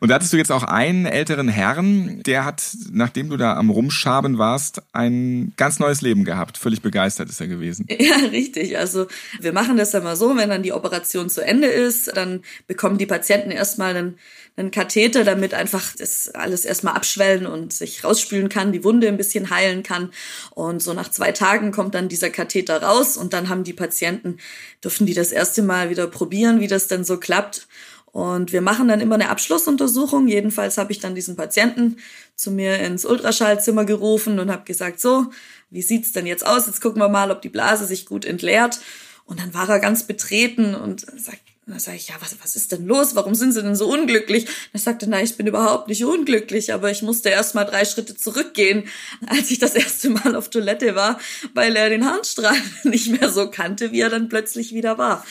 Und 0.00 0.08
da 0.08 0.14
hattest 0.14 0.32
du 0.32 0.38
jetzt 0.38 0.50
auch 0.50 0.62
einen 0.62 1.04
älteren 1.04 1.48
Herrn, 1.48 2.22
der 2.22 2.46
hat, 2.46 2.62
nachdem 2.90 3.28
du 3.28 3.36
da 3.36 3.56
am 3.56 3.68
Rumschaben 3.68 4.38
warst, 4.38 4.80
ein 4.92 5.52
ganz 5.58 5.78
neues 5.78 6.00
Leben 6.00 6.24
gehabt. 6.24 6.56
Völlig 6.56 6.80
begeistert 6.80 7.28
ist 7.28 7.40
er 7.40 7.46
gewesen. 7.48 7.86
Ja, 8.00 8.16
richtig. 8.32 8.78
Also 8.78 9.06
wir 9.40 9.52
machen 9.52 9.76
das 9.76 9.92
ja 9.92 10.00
mal 10.00 10.16
so, 10.16 10.34
wenn 10.34 10.48
dann 10.48 10.62
die 10.62 10.72
Operation 10.72 11.28
zu 11.28 11.44
Ende 11.44 11.68
ist, 11.68 12.16
dann 12.16 12.40
bekommen 12.66 12.96
die 12.96 13.04
Patienten 13.04 13.50
erstmal 13.50 13.94
einen, 13.94 14.18
einen 14.56 14.70
Katheter, 14.70 15.22
damit 15.22 15.52
einfach 15.52 15.94
das 15.96 16.30
alles 16.30 16.64
erstmal 16.64 16.94
abschwellen 16.94 17.46
und 17.46 17.74
sich 17.74 18.02
rausspülen 18.02 18.48
kann, 18.48 18.72
die 18.72 18.82
Wunde 18.82 19.06
ein 19.06 19.18
bisschen 19.18 19.50
heilen 19.50 19.82
kann. 19.82 20.12
Und 20.52 20.82
so 20.82 20.94
nach 20.94 21.10
zwei 21.10 21.30
Tagen 21.32 21.72
kommt 21.72 21.94
dann 21.94 22.08
dieser 22.08 22.30
Katheter 22.30 22.82
raus 22.82 23.18
und 23.18 23.34
dann 23.34 23.50
haben 23.50 23.64
die 23.64 23.74
Patienten, 23.74 24.38
dürfen 24.82 25.06
die 25.06 25.14
das 25.14 25.30
erste 25.30 25.62
Mal 25.62 25.90
wieder 25.90 26.06
probieren, 26.06 26.58
wie 26.60 26.68
das 26.68 26.88
denn 26.88 27.04
so 27.04 27.18
klappt. 27.18 27.68
Und 28.12 28.52
wir 28.52 28.60
machen 28.60 28.88
dann 28.88 29.00
immer 29.00 29.14
eine 29.14 29.28
Abschlussuntersuchung. 29.28 30.26
Jedenfalls 30.26 30.78
habe 30.78 30.92
ich 30.92 30.98
dann 30.98 31.14
diesen 31.14 31.36
Patienten 31.36 31.98
zu 32.34 32.50
mir 32.50 32.78
ins 32.80 33.04
Ultraschallzimmer 33.04 33.84
gerufen 33.84 34.38
und 34.38 34.50
habe 34.50 34.64
gesagt, 34.64 35.00
so, 35.00 35.30
wie 35.70 35.82
sieht's 35.82 36.12
denn 36.12 36.26
jetzt 36.26 36.44
aus? 36.44 36.66
Jetzt 36.66 36.80
gucken 36.80 37.00
wir 37.00 37.08
mal, 37.08 37.30
ob 37.30 37.42
die 37.42 37.48
Blase 37.48 37.86
sich 37.86 38.06
gut 38.06 38.24
entleert. 38.24 38.80
Und 39.26 39.38
dann 39.38 39.54
war 39.54 39.68
er 39.68 39.78
ganz 39.78 40.04
betreten 40.04 40.74
und 40.74 41.06
sagt, 41.16 41.40
dann 41.70 41.78
sage 41.78 41.96
ich, 41.96 42.08
ja, 42.08 42.16
was, 42.18 42.36
was 42.42 42.56
ist 42.56 42.72
denn 42.72 42.86
los? 42.86 43.14
Warum 43.14 43.34
sind 43.34 43.52
Sie 43.52 43.62
denn 43.62 43.76
so 43.76 43.88
unglücklich? 43.88 44.46
Er 44.72 44.80
sagte, 44.80 45.08
na, 45.08 45.22
ich 45.22 45.36
bin 45.36 45.46
überhaupt 45.46 45.88
nicht 45.88 46.04
unglücklich, 46.04 46.72
aber 46.72 46.90
ich 46.90 47.02
musste 47.02 47.28
erst 47.28 47.54
mal 47.54 47.64
drei 47.64 47.84
Schritte 47.84 48.16
zurückgehen, 48.16 48.88
als 49.26 49.50
ich 49.52 49.60
das 49.60 49.74
erste 49.74 50.10
Mal 50.10 50.34
auf 50.34 50.50
Toilette 50.50 50.96
war, 50.96 51.20
weil 51.54 51.76
er 51.76 51.88
den 51.88 52.04
Harnstrahl 52.04 52.56
nicht 52.82 53.08
mehr 53.08 53.30
so 53.30 53.50
kannte, 53.50 53.92
wie 53.92 54.00
er 54.00 54.10
dann 54.10 54.28
plötzlich 54.28 54.74
wieder 54.74 54.98
war. 54.98 55.24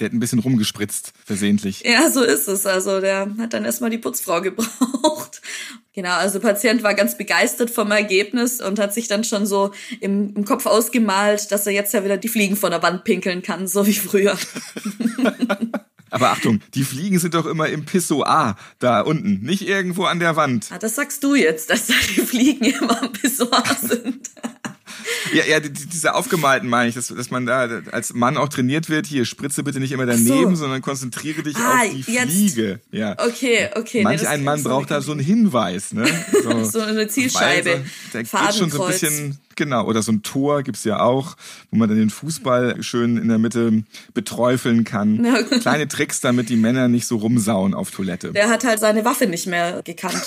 Der 0.00 0.06
hat 0.06 0.14
ein 0.14 0.20
bisschen 0.20 0.38
rumgespritzt, 0.38 1.12
versehentlich. 1.24 1.82
Ja, 1.84 2.10
so 2.10 2.22
ist 2.22 2.48
es. 2.48 2.64
Also 2.66 3.00
der 3.00 3.34
hat 3.38 3.52
dann 3.52 3.64
erstmal 3.64 3.90
die 3.90 3.98
Putzfrau 3.98 4.40
gebraucht. 4.42 5.42
Genau, 5.92 6.14
also 6.14 6.38
der 6.38 6.48
Patient 6.48 6.82
war 6.82 6.94
ganz 6.94 7.18
begeistert 7.18 7.70
vom 7.70 7.90
Ergebnis 7.90 8.60
und 8.60 8.78
hat 8.78 8.94
sich 8.94 9.08
dann 9.08 9.24
schon 9.24 9.44
so 9.44 9.72
im, 10.00 10.34
im 10.34 10.44
Kopf 10.44 10.66
ausgemalt, 10.66 11.52
dass 11.52 11.66
er 11.66 11.72
jetzt 11.72 11.92
ja 11.92 12.04
wieder 12.04 12.16
die 12.16 12.28
Fliegen 12.28 12.56
von 12.56 12.70
der 12.70 12.82
Wand 12.82 13.04
pinkeln 13.04 13.42
kann, 13.42 13.66
so 13.66 13.86
wie 13.86 13.94
früher. 13.94 14.38
Aber 16.10 16.30
Achtung, 16.30 16.60
die 16.74 16.84
Fliegen 16.84 17.18
sind 17.18 17.34
doch 17.34 17.46
immer 17.46 17.68
im 17.68 17.84
Pissoir 17.84 18.56
da 18.78 19.00
unten, 19.00 19.40
nicht 19.40 19.62
irgendwo 19.62 20.04
an 20.04 20.18
der 20.18 20.34
Wand. 20.36 20.68
Ah, 20.70 20.78
das 20.78 20.96
sagst 20.96 21.22
du 21.22 21.34
jetzt, 21.34 21.70
dass 21.70 21.86
da 21.86 21.94
die 22.16 22.20
Fliegen 22.20 22.64
immer 22.64 23.02
im 23.02 23.12
Pissoir 23.12 23.64
sind. 23.80 24.30
Ja, 25.32 25.44
ja, 25.44 25.60
die, 25.60 25.70
diese 25.70 26.14
aufgemalten 26.14 26.68
meine 26.68 26.88
ich, 26.88 26.94
dass, 26.94 27.08
dass 27.08 27.30
man 27.30 27.46
da 27.46 27.68
als 27.92 28.14
Mann 28.14 28.36
auch 28.36 28.48
trainiert 28.48 28.88
wird. 28.88 29.06
Hier, 29.06 29.24
spritze 29.24 29.62
bitte 29.62 29.78
nicht 29.78 29.92
immer 29.92 30.06
daneben, 30.06 30.56
so. 30.56 30.62
sondern 30.62 30.82
konzentriere 30.82 31.42
dich 31.42 31.56
ah, 31.56 31.82
auf 31.82 31.90
die 31.92 32.12
jetzt. 32.12 32.32
Fliege. 32.32 32.80
Ja. 32.90 33.16
Okay, 33.18 33.68
okay. 33.76 34.02
Manch 34.02 34.22
nee, 34.22 34.26
ein 34.26 34.42
Mann 34.42 34.62
braucht 34.62 34.90
da 34.90 35.00
so 35.00 35.12
einen 35.12 35.20
Hinweis, 35.20 35.92
ne? 35.92 36.06
So, 36.42 36.64
so 36.64 36.80
eine 36.80 37.06
Zielscheibe. 37.06 37.84
Da 38.12 38.22
geht 38.22 38.54
schon 38.54 38.70
so 38.70 38.82
ein 38.82 38.90
bisschen, 38.90 39.38
genau, 39.60 39.84
oder 39.84 40.02
so 40.02 40.10
ein 40.10 40.22
Tor 40.22 40.62
gibt's 40.62 40.84
ja 40.84 41.00
auch, 41.00 41.36
wo 41.70 41.76
man 41.76 41.88
dann 41.88 41.98
den 41.98 42.08
Fußball 42.08 42.82
schön 42.82 43.18
in 43.18 43.28
der 43.28 43.38
Mitte 43.38 43.84
beträufeln 44.14 44.84
kann. 44.84 45.22
Ja. 45.22 45.42
Kleine 45.42 45.86
Tricks, 45.86 46.20
damit 46.20 46.48
die 46.48 46.56
Männer 46.56 46.88
nicht 46.88 47.06
so 47.06 47.18
rumsauen 47.18 47.74
auf 47.74 47.90
Toilette. 47.90 48.32
Der 48.32 48.48
hat 48.48 48.64
halt 48.64 48.80
seine 48.80 49.04
Waffe 49.04 49.26
nicht 49.26 49.46
mehr 49.46 49.82
gekannt. 49.82 50.24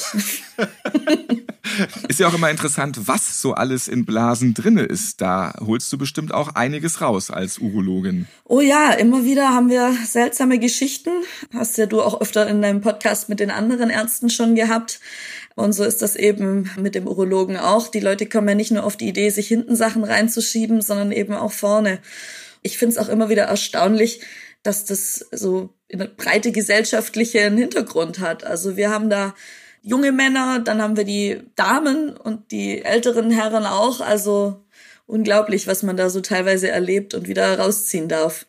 ist 2.08 2.20
ja 2.20 2.28
auch 2.28 2.34
immer 2.36 2.52
interessant, 2.52 3.08
was 3.08 3.42
so 3.42 3.54
alles 3.54 3.88
in 3.88 4.06
Blasen 4.06 4.54
drinne 4.54 4.84
ist. 4.84 5.20
Da 5.20 5.54
holst 5.60 5.92
du 5.92 5.98
bestimmt 5.98 6.32
auch 6.32 6.50
einiges 6.54 7.02
raus 7.02 7.32
als 7.32 7.58
Urologin. 7.58 8.28
Oh 8.46 8.62
ja, 8.62 8.92
immer 8.92 9.26
wieder 9.26 9.50
haben 9.50 9.70
wir 9.70 9.96
seltsame 10.06 10.60
Geschichten. 10.60 11.10
Hast 11.54 11.78
ja 11.80 11.88
du 11.88 12.02
auch 12.02 12.22
öfter 12.22 12.48
in 12.48 12.62
deinem 12.62 12.82
Podcast 12.82 13.30
mit 13.30 13.40
den 13.40 13.50
anderen 13.50 13.90
Ärzten 13.90 14.30
schon 14.30 14.54
gehabt. 14.54 15.00
Und 15.56 15.74
so 15.74 15.84
ist 15.84 16.02
das 16.02 16.16
eben 16.16 16.70
mit 16.78 16.96
dem 16.96 17.08
Urologen 17.08 17.58
auch. 17.58 17.88
Die 17.88 18.00
Leute 18.00 18.28
kommen 18.28 18.50
ja 18.50 18.56
nicht 18.56 18.72
nur 18.72 18.84
auf 18.84 18.98
die 18.98 19.08
Idee, 19.08 19.30
sich 19.30 19.48
hinten 19.48 19.76
Sachen 19.76 20.04
reinzuschieben, 20.04 20.82
sondern 20.82 21.12
eben 21.12 21.34
auch 21.34 21.52
vorne. 21.52 22.00
Ich 22.62 22.78
finde 22.78 22.94
es 22.94 22.98
auch 22.98 23.10
immer 23.10 23.30
wieder 23.30 23.44
erstaunlich, 23.44 24.22
dass 24.64 24.86
das 24.86 25.28
so 25.32 25.70
eine 25.92 26.08
breite 26.08 26.52
gesellschaftlichen 26.52 27.58
Hintergrund 27.58 28.20
hat. 28.20 28.44
Also 28.46 28.78
wir 28.78 28.90
haben 28.90 29.10
da 29.10 29.36
junge 29.82 30.12
Männer, 30.12 30.60
dann 30.60 30.82
haben 30.82 30.98
wir 30.98 31.04
die 31.04 31.42
Damen 31.56 32.16
und 32.16 32.52
die 32.52 32.84
älteren 32.84 33.30
Herren 33.30 33.66
auch. 33.66 34.02
Also 34.02 34.66
unglaublich, 35.06 35.68
was 35.68 35.84
man 35.84 35.98
da 35.98 36.10
so 36.10 36.22
teilweise 36.22 36.70
erlebt 36.70 37.14
und 37.14 37.28
wieder 37.28 37.60
rausziehen 37.60 38.08
darf. 38.08 38.46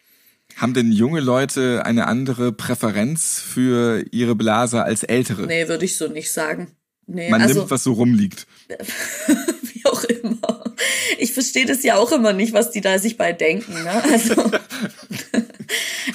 Haben 0.57 0.75
denn 0.75 0.93
junge 0.93 1.21
Leute 1.21 1.85
eine 1.85 2.07
andere 2.07 2.53
Präferenz 2.53 3.41
für 3.41 4.05
ihre 4.13 4.37
Blase 4.37 4.85
als 4.85 5.03
ältere? 5.03 5.47
Nee, 5.47 5.69
würde 5.69 5.85
ich 5.85 5.97
so 5.97 6.07
nicht 6.07 6.33
sagen. 6.33 6.77
Nee, 7.07 7.31
man 7.31 7.43
also, 7.43 7.61
nimmt, 7.61 7.71
was 7.71 7.85
so 7.85 7.93
rumliegt. 7.93 8.47
Wie 9.63 9.85
auch 9.87 10.05
immer. 10.05 10.65
Ich 11.19 11.33
verstehe 11.33 11.67
das 11.67 11.83
ja 11.83 11.97
auch 11.97 12.13
immer 12.13 12.33
nicht, 12.33 12.53
was 12.53 12.71
die 12.71 12.81
da 12.81 12.99
sich 12.99 13.17
bei 13.17 13.33
denken. 13.33 13.75
Ne? 13.75 14.03
Also, 14.05 14.35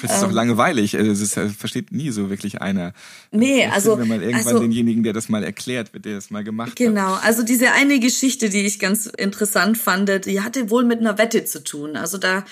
das 0.02 0.16
ist 0.16 0.22
doch 0.22 0.28
ähm. 0.28 0.34
langweilig. 0.34 0.92
Das 0.92 1.36
äh, 1.36 1.48
versteht 1.48 1.92
nie 1.92 2.10
so 2.10 2.30
wirklich 2.30 2.60
einer. 2.60 2.92
Nee, 3.30 3.66
also. 3.66 3.98
Wenn 3.98 4.08
man 4.08 4.22
irgendwann 4.22 4.46
also, 4.46 4.58
denjenigen, 4.60 5.02
der 5.02 5.12
das 5.12 5.28
mal 5.28 5.44
erklärt, 5.44 5.92
wird 5.92 6.04
der 6.04 6.14
das 6.14 6.30
mal 6.30 6.44
gemacht 6.44 6.76
Genau. 6.76 7.16
Hat. 7.16 7.24
Also 7.24 7.42
diese 7.42 7.72
eine 7.72 8.00
Geschichte, 8.00 8.48
die 8.48 8.66
ich 8.66 8.78
ganz 8.78 9.06
interessant 9.06 9.78
fand, 9.78 10.26
die 10.26 10.40
hatte 10.40 10.70
wohl 10.70 10.84
mit 10.84 11.00
einer 11.00 11.18
Wette 11.18 11.44
zu 11.44 11.62
tun. 11.62 11.96
Also 11.96 12.18
da 12.18 12.44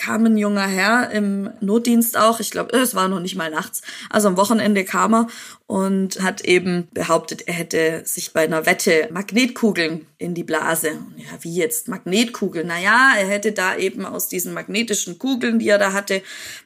kam 0.00 0.24
ein 0.24 0.38
junger 0.38 0.66
Herr 0.66 1.10
im 1.10 1.50
Notdienst 1.60 2.16
auch, 2.16 2.40
ich 2.40 2.50
glaube, 2.50 2.76
es 2.76 2.94
war 2.94 3.08
noch 3.08 3.20
nicht 3.20 3.36
mal 3.36 3.50
nachts, 3.50 3.82
also 4.08 4.28
am 4.28 4.36
Wochenende 4.38 4.84
kam 4.84 5.14
er 5.14 5.26
und 5.66 6.22
hat 6.22 6.40
eben 6.40 6.88
behauptet, 6.92 7.46
er 7.46 7.54
hätte 7.54 8.02
sich 8.04 8.32
bei 8.32 8.44
einer 8.44 8.66
Wette 8.66 9.08
Magnetkugeln 9.12 10.06
in 10.18 10.34
die 10.34 10.42
Blase. 10.42 10.98
Ja, 11.16 11.26
wie 11.42 11.54
jetzt 11.54 11.86
Magnetkugeln? 11.86 12.66
Naja, 12.66 13.12
er 13.18 13.26
hätte 13.26 13.52
da 13.52 13.76
eben 13.76 14.04
aus 14.04 14.28
diesen 14.28 14.54
magnetischen 14.54 15.18
Kugeln, 15.18 15.58
die 15.58 15.68
er 15.68 15.78
da 15.78 15.92
hatte, 15.92 16.22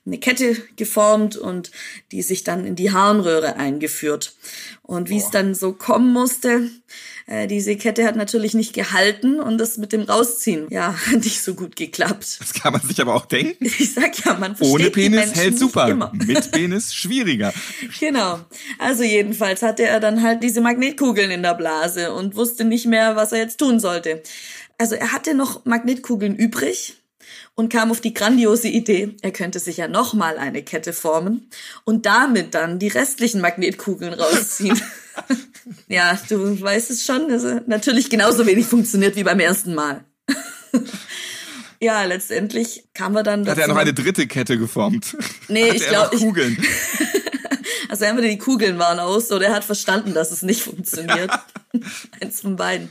eine 0.06 0.18
Kette 0.24 0.56
geformt 0.76 1.36
und 1.36 1.70
die 2.10 2.22
sich 2.22 2.44
dann 2.44 2.64
in 2.64 2.76
die 2.76 2.92
Harnröhre 2.92 3.56
eingeführt. 3.56 4.34
Und 4.80 5.10
wie 5.10 5.18
es 5.18 5.28
dann 5.28 5.54
so 5.54 5.74
kommen 5.74 6.14
musste, 6.14 6.70
äh, 7.26 7.46
diese 7.46 7.76
Kette 7.76 8.06
hat 8.06 8.16
natürlich 8.16 8.54
nicht 8.54 8.72
gehalten 8.72 9.38
und 9.38 9.58
das 9.58 9.76
mit 9.76 9.92
dem 9.92 10.00
Rausziehen, 10.00 10.66
ja, 10.70 10.94
hat 11.06 11.24
nicht 11.24 11.42
so 11.42 11.54
gut 11.54 11.76
geklappt. 11.76 12.38
Das 12.40 12.54
kann 12.54 12.72
man 12.72 12.80
sich 12.80 13.02
aber 13.02 13.14
auch 13.14 13.26
denken. 13.26 13.66
Ich 13.78 13.92
sag 13.92 14.24
ja, 14.24 14.32
man 14.32 14.56
versteht 14.56 14.74
Ohne 14.74 14.90
Penis 14.90 15.34
hält 15.34 15.58
super, 15.58 16.10
mit 16.14 16.50
Penis 16.52 16.94
schwieriger. 16.94 17.52
genau. 18.00 18.40
Also 18.78 19.02
jedenfalls 19.02 19.60
hatte 19.60 19.82
er 19.82 20.00
dann 20.00 20.22
halt 20.22 20.42
diese 20.42 20.62
Magnetkugeln 20.62 21.30
in 21.30 21.42
der 21.42 21.54
Blase 21.54 22.14
und 22.14 22.34
wusste 22.34 22.64
nicht 22.64 22.86
mehr, 22.86 23.14
was 23.14 23.32
er 23.32 23.40
jetzt 23.40 23.58
tun 23.58 23.78
sollte. 23.78 24.22
Also 24.78 24.94
er 24.94 25.12
hatte 25.12 25.34
noch 25.34 25.66
Magnetkugeln 25.66 26.34
übrig 26.34 26.96
und 27.54 27.72
kam 27.72 27.90
auf 27.90 28.00
die 28.00 28.14
grandiose 28.14 28.68
Idee, 28.68 29.14
er 29.22 29.30
könnte 29.30 29.58
sich 29.58 29.76
ja 29.76 29.88
nochmal 29.88 30.38
eine 30.38 30.62
Kette 30.62 30.92
formen 30.92 31.48
und 31.84 32.06
damit 32.06 32.54
dann 32.54 32.78
die 32.78 32.88
restlichen 32.88 33.40
Magnetkugeln 33.40 34.14
rausziehen. 34.14 34.80
ja, 35.88 36.18
du 36.28 36.60
weißt 36.60 36.90
es 36.90 37.04
schon, 37.04 37.30
also 37.30 37.60
natürlich 37.66 38.10
genauso 38.10 38.46
wenig 38.46 38.66
funktioniert 38.66 39.16
wie 39.16 39.22
beim 39.22 39.40
ersten 39.40 39.74
Mal. 39.74 40.04
ja, 41.80 42.04
letztendlich 42.04 42.84
kam 42.94 43.16
er 43.16 43.22
dann. 43.22 43.46
Hat 43.46 43.58
er 43.58 43.68
noch 43.68 43.76
eine 43.76 43.94
dritte 43.94 44.26
Kette 44.26 44.58
geformt? 44.58 45.16
Nee, 45.48 45.70
ich 45.74 45.86
glaube. 45.86 46.16
Kugeln. 46.16 46.58
also 47.88 48.04
entweder 48.04 48.28
die 48.28 48.38
Kugeln 48.38 48.78
waren 48.78 48.98
aus 48.98 49.30
oder 49.30 49.46
er 49.46 49.54
hat 49.54 49.64
verstanden, 49.64 50.12
dass 50.12 50.32
es 50.32 50.42
nicht 50.42 50.62
funktioniert. 50.62 51.30
Eins 52.20 52.40
von 52.40 52.56
beiden. 52.56 52.88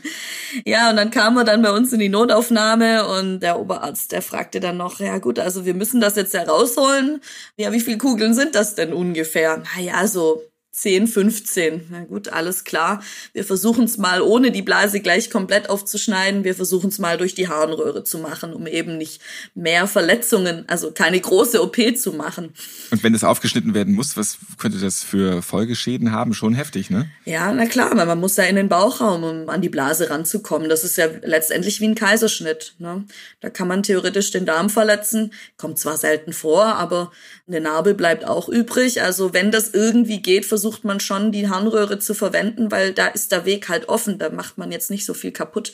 Ja, 0.66 0.90
und 0.90 0.96
dann 0.98 1.12
kam 1.12 1.38
er 1.38 1.44
dann 1.44 1.62
bei 1.62 1.72
uns 1.72 1.94
in 1.94 2.00
die 2.00 2.10
Notaufnahme 2.10 3.08
und 3.08 3.40
der 3.40 3.60
Oberarzt, 3.60 4.12
der 4.12 4.22
fragte 4.22 4.60
dann 4.60 4.78
noch, 4.78 5.00
ja 5.00 5.18
gut, 5.20 5.40
also 5.40 5.66
wir 5.66 5.74
müssen 5.74 6.02
das 6.02 6.16
jetzt 6.16 6.34
herausholen. 6.34 7.22
Ja, 7.58 7.72
wie 7.72 7.80
viele 7.80 7.98
Kugeln 7.98 8.34
sind 8.34 8.56
das 8.56 8.76
denn 8.76 8.94
ungefähr? 8.94 9.64
Naja, 9.76 10.08
so 10.08 10.42
10, 10.74 11.06
15. 11.08 11.88
Na 11.92 12.04
gut, 12.04 12.30
alles 12.30 12.64
klar. 12.64 13.04
Wir 13.32 13.44
versuchen 13.44 13.84
es 13.84 14.00
mal, 14.00 14.24
ohne 14.24 14.50
die 14.50 14.64
Blase 14.64 15.02
gleich 15.02 15.30
komplett 15.30 15.70
aufzuschneiden. 15.70 16.44
Wir 16.44 16.56
versuchen 16.56 16.90
es 16.90 16.98
mal 16.98 17.20
durch 17.20 17.36
die 17.36 17.48
Harnröhre 17.48 18.04
zu 18.04 18.18
machen, 18.18 18.54
um 18.54 18.66
eben 18.66 18.98
nicht 18.98 19.22
mehr 19.54 19.86
Verletzungen, 19.86 20.68
also 20.68 20.92
keine 20.92 21.20
große 21.20 21.62
OP 21.62 21.78
zu 21.96 22.14
machen. 22.14 22.56
Und 22.90 23.04
wenn 23.04 23.14
es 23.14 23.24
aufgeschnitten 23.24 23.76
werden 23.76 23.94
muss, 23.94 24.18
was 24.18 24.40
könnte 24.58 24.80
das 24.80 25.04
für 25.04 25.44
Folgeschäden 25.44 26.12
haben? 26.12 26.34
Schon 26.34 26.56
heftig, 26.56 26.90
ne? 26.90 27.08
Ja, 27.24 27.54
na 27.54 27.68
klar, 27.68 27.96
weil 27.96 28.08
man 28.08 28.20
muss 28.20 28.36
ja 28.38 28.46
in 28.46 28.56
den 28.56 28.68
Bauchraum, 28.68 29.24
um 29.24 29.50
an 29.50 29.62
die 29.62 29.70
Blase 29.70 30.10
ranzukommen. 30.10 30.70
Das 30.70 30.84
ist 30.84 30.98
ja 30.98 31.06
letztendlich 31.22 31.82
wie 31.82 31.90
ein 31.90 31.96
Kaiserschnitt. 31.96 32.74
Ne? 32.80 33.06
Da 33.42 33.52
kann 33.52 33.68
man 33.68 33.84
theoretisch 33.84 34.32
den 34.32 34.48
Darm 34.48 34.72
verletzen. 34.72 35.34
Kommt 35.56 35.78
zwar 35.78 35.98
selten 35.98 36.34
vor, 36.34 36.66
aber 36.66 37.12
eine 37.48 37.62
Narbe 37.62 37.94
bleibt 37.94 38.26
auch 38.26 38.50
übrig. 38.50 39.04
Also 39.04 39.34
wenn 39.34 39.52
das 39.52 39.70
irgendwie 39.70 40.22
geht, 40.22 40.46
versucht 40.64 40.86
man 40.86 41.02
schon, 41.02 41.34
die 41.34 41.50
Harnröhre 41.50 42.00
zu 42.00 42.14
verwenden, 42.14 42.72
weil 42.72 42.94
da 42.94 43.08
ist 43.08 43.34
der 43.34 43.44
Weg 43.44 43.68
halt 43.68 43.90
offen. 43.90 44.18
Da 44.18 44.30
macht 44.30 44.58
man 44.58 44.72
jetzt 44.72 44.90
nicht 44.90 45.06
so 45.06 45.14
viel 45.14 45.34
kaputt. 45.34 45.74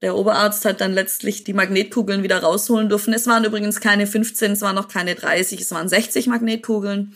Der 0.00 0.16
Oberarzt 0.16 0.64
hat 0.64 0.80
dann 0.80 0.94
letztlich 0.94 1.44
die 1.44 1.52
Magnetkugeln 1.52 2.22
wieder 2.22 2.38
rausholen 2.38 2.88
dürfen. 2.88 3.12
Es 3.12 3.26
waren 3.26 3.44
übrigens 3.44 3.80
keine 3.80 4.06
15, 4.06 4.52
es 4.52 4.62
waren 4.62 4.76
noch 4.76 4.88
keine 4.88 5.14
30, 5.14 5.60
es 5.60 5.70
waren 5.72 5.90
60 5.90 6.26
Magnetkugeln, 6.28 7.14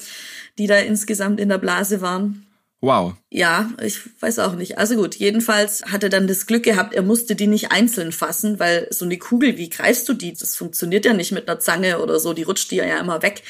die 0.59 0.66
da 0.66 0.76
insgesamt 0.76 1.40
in 1.40 1.49
der 1.49 1.57
Blase 1.57 2.02
waren. 2.02 2.43
Wow. 2.85 3.14
Ja, 3.31 3.71
ich 3.83 3.99
weiß 4.21 4.41
auch 4.41 4.57
nicht. 4.57 4.76
Also 4.76 4.97
gut, 4.97 5.14
jedenfalls 5.14 5.83
hat 5.87 6.03
er 6.03 6.11
dann 6.11 6.26
das 6.26 6.45
Glück 6.45 6.64
gehabt, 6.64 6.93
er 6.93 7.00
musste 7.00 7.35
die 7.35 7.47
nicht 7.47 7.73
einzeln 7.73 8.12
fassen, 8.12 8.59
weil 8.59 8.88
so 8.91 9.07
eine 9.07 9.17
Kugel, 9.17 9.57
wie 9.57 9.71
greifst 9.71 10.07
du 10.07 10.12
die? 10.12 10.35
Das 10.35 10.55
funktioniert 10.55 11.07
ja 11.07 11.14
nicht 11.14 11.33
mit 11.33 11.49
einer 11.49 11.59
Zange 11.59 12.03
oder 12.03 12.21
so, 12.21 12.35
die 12.35 12.43
rutscht 12.43 12.71
die 12.71 12.76
ja 12.76 13.00
immer 13.00 13.23
weg. 13.23 13.43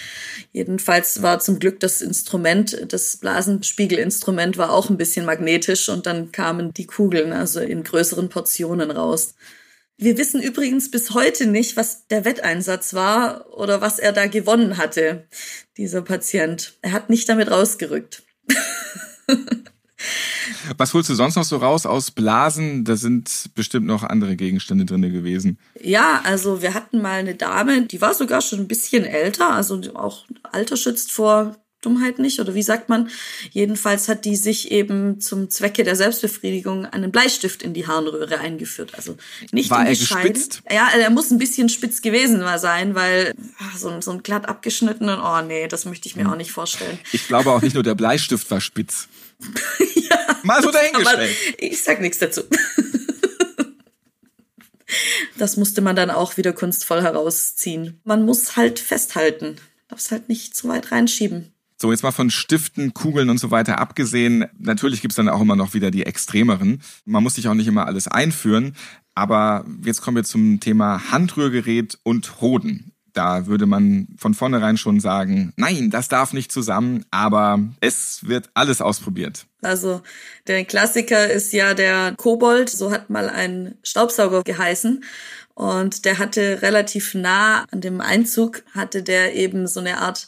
Jedenfalls 0.53 1.21
war 1.21 1.41
zum 1.41 1.59
Glück 1.59 1.81
das 1.81 2.01
Instrument, 2.01 2.87
das 2.93 3.17
Blasenspiegelinstrument 3.17 4.57
war 4.57 4.71
auch 4.71 4.89
ein 4.89 4.99
bisschen 4.99 5.27
magnetisch 5.27 5.89
und 5.89 6.07
dann 6.07 6.31
kamen 6.31 6.73
die 6.73 6.87
Kugeln 6.87 7.33
also 7.33 7.59
in 7.59 7.83
größeren 7.83 8.29
Portionen 8.29 8.93
raus. 8.93 9.35
Wir 9.97 10.17
wissen 10.17 10.41
übrigens 10.41 10.93
bis 10.93 11.11
heute 11.11 11.47
nicht, 11.47 11.77
was 11.77 12.07
der 12.07 12.25
Wetteinsatz 12.25 12.95
war 12.95 13.53
oder 13.53 13.81
was 13.81 13.99
er 13.99 14.13
da 14.13 14.27
gewonnen 14.27 14.77
hatte, 14.77 15.27
dieser 15.77 16.03
Patient. 16.03 16.75
Er 16.83 16.93
hat 16.93 17.11
nicht 17.11 17.29
damit 17.29 17.51
rausgerückt. 17.51 18.23
Was 20.77 20.93
holst 20.93 21.09
du 21.09 21.15
sonst 21.15 21.37
noch 21.37 21.45
so 21.45 21.57
raus 21.57 21.87
aus 21.87 22.11
Blasen? 22.11 22.85
Da 22.85 22.97
sind 22.97 23.51
bestimmt 23.55 23.87
noch 23.87 24.03
andere 24.03 24.37
Gegenstände 24.37 24.85
drin 24.85 25.03
gewesen. 25.03 25.59
Ja, 25.81 26.21
also 26.25 26.63
wir 26.63 26.75
hatten 26.75 27.01
mal 27.01 27.21
eine 27.21 27.35
Dame, 27.35 27.83
die 27.83 28.01
war 28.01 28.15
sogar 28.15 28.41
schon 28.41 28.61
ein 28.61 28.69
bisschen 28.69 29.05
älter, 29.05 29.51
also 29.51 29.81
auch 29.95 30.25
Alter 30.43 30.77
schützt 30.77 31.13
vor 31.13 31.57
Dummheit 31.85 32.19
nicht, 32.19 32.41
oder 32.41 32.55
wie 32.55 32.63
sagt 32.63 32.89
man? 32.89 33.11
Jedenfalls 33.51 34.09
hat 34.09 34.25
die 34.25 34.37
sich 34.37 34.71
eben 34.71 35.21
zum 35.21 35.51
Zwecke 35.51 35.85
der 35.85 35.97
Selbstbefriedigung 35.97 36.87
einen 36.87 37.13
Bleistift 37.13 37.63
in 37.63 37.75
die 37.75 37.87
Harnröhre 37.87 38.39
eingeführt. 38.39 38.93
Also 38.95 39.17
nicht 39.53 39.71
War 39.71 39.81
in 39.81 39.85
die 39.87 39.91
er 39.93 39.97
gespitzt? 39.97 40.63
Ja, 40.71 40.89
er 40.99 41.11
muss 41.11 41.31
ein 41.31 41.39
bisschen 41.39 41.69
spitz 41.69 42.03
gewesen 42.03 42.43
sein, 42.59 42.95
weil 42.95 43.35
ach, 43.59 43.77
so, 43.77 44.01
so 44.01 44.13
ein 44.13 44.23
glatt 44.23 44.49
abgeschnittenen, 44.49 45.21
oh 45.21 45.43
nee, 45.43 45.69
das 45.69 45.85
möchte 45.85 46.09
ich 46.09 46.17
mir 46.17 46.25
hm. 46.25 46.33
auch 46.33 46.37
nicht 46.37 46.53
vorstellen. 46.53 46.99
Ich 47.13 47.27
glaube 47.27 47.51
auch 47.51 47.63
nicht 47.63 47.75
nur 47.75 47.83
der 47.83 47.95
Bleistift 47.95 48.51
war 48.51 48.61
spitz. 48.61 49.09
ja, 49.95 50.19
Mal 50.43 50.63
so 50.63 50.71
dahingestellt. 50.71 51.37
Ich 51.59 51.83
sag 51.83 52.01
nichts 52.01 52.19
dazu. 52.19 52.43
Das 55.37 55.57
musste 55.57 55.81
man 55.81 55.97
dann 55.97 56.11
auch 56.11 56.37
wieder 56.37 56.53
kunstvoll 56.53 57.03
herausziehen. 57.03 58.01
Man 58.05 58.25
muss 58.25 58.57
halt 58.57 58.79
festhalten. 58.79 59.57
Darf 59.89 59.99
es 59.99 60.11
halt 60.11 60.29
nicht 60.29 60.55
zu 60.55 60.69
weit 60.69 60.93
reinschieben. 60.93 61.54
So, 61.77 61.91
jetzt 61.91 62.03
mal 62.03 62.13
von 62.13 62.31
Stiften, 62.31 62.95
Kugeln 62.95 63.31
und 63.31 63.39
so 63.39 63.51
weiter 63.51 63.79
abgesehen. 63.79 64.47
Natürlich 64.59 65.01
gibt's 65.01 65.17
dann 65.17 65.29
auch 65.29 65.41
immer 65.41 65.57
noch 65.57 65.75
wieder 65.75 65.91
die 65.91 66.07
extremeren. 66.07 66.83
Man 67.05 67.23
muss 67.23 67.35
sich 67.35 67.49
auch 67.49 67.55
nicht 67.55 67.67
immer 67.67 67.87
alles 67.87 68.09
einführen. 68.09 68.75
Aber 69.15 69.65
jetzt 69.85 70.03
kommen 70.03 70.17
wir 70.17 70.25
zum 70.25 70.61
Thema 70.61 71.11
Handrührgerät 71.11 71.99
und 72.03 72.41
Hoden. 72.41 72.93
Da 73.13 73.47
würde 73.47 73.67
man 73.67 74.09
von 74.19 74.35
vornherein 74.35 74.77
schon 74.77 74.99
sagen, 74.99 75.53
nein, 75.57 75.89
das 75.91 76.09
darf 76.09 76.33
nicht 76.33 76.51
zusammen, 76.51 77.05
aber 77.13 77.61
es 77.81 78.27
wird 78.27 78.51
alles 78.55 78.81
ausprobiert. 78.81 79.47
Also 79.63 80.03
der 80.49 80.65
Klassiker 80.65 81.31
ist 81.31 81.53
ja 81.53 81.75
der 81.75 82.15
Kobold, 82.17 82.69
so 82.69 82.91
hat 82.91 83.11
mal 83.11 83.31
ein 83.31 83.77
Staubsauger 83.85 84.43
geheißen. 84.43 85.05
Und 85.55 86.05
der 86.05 86.19
hatte 86.19 86.63
relativ 86.63 87.15
nah 87.15 87.65
an 87.71 87.81
dem 87.81 88.01
Einzug, 88.01 88.65
hatte 88.73 89.05
der 89.05 89.37
eben 89.37 89.69
so 89.69 89.79
eine 89.79 89.99
Art 89.99 90.27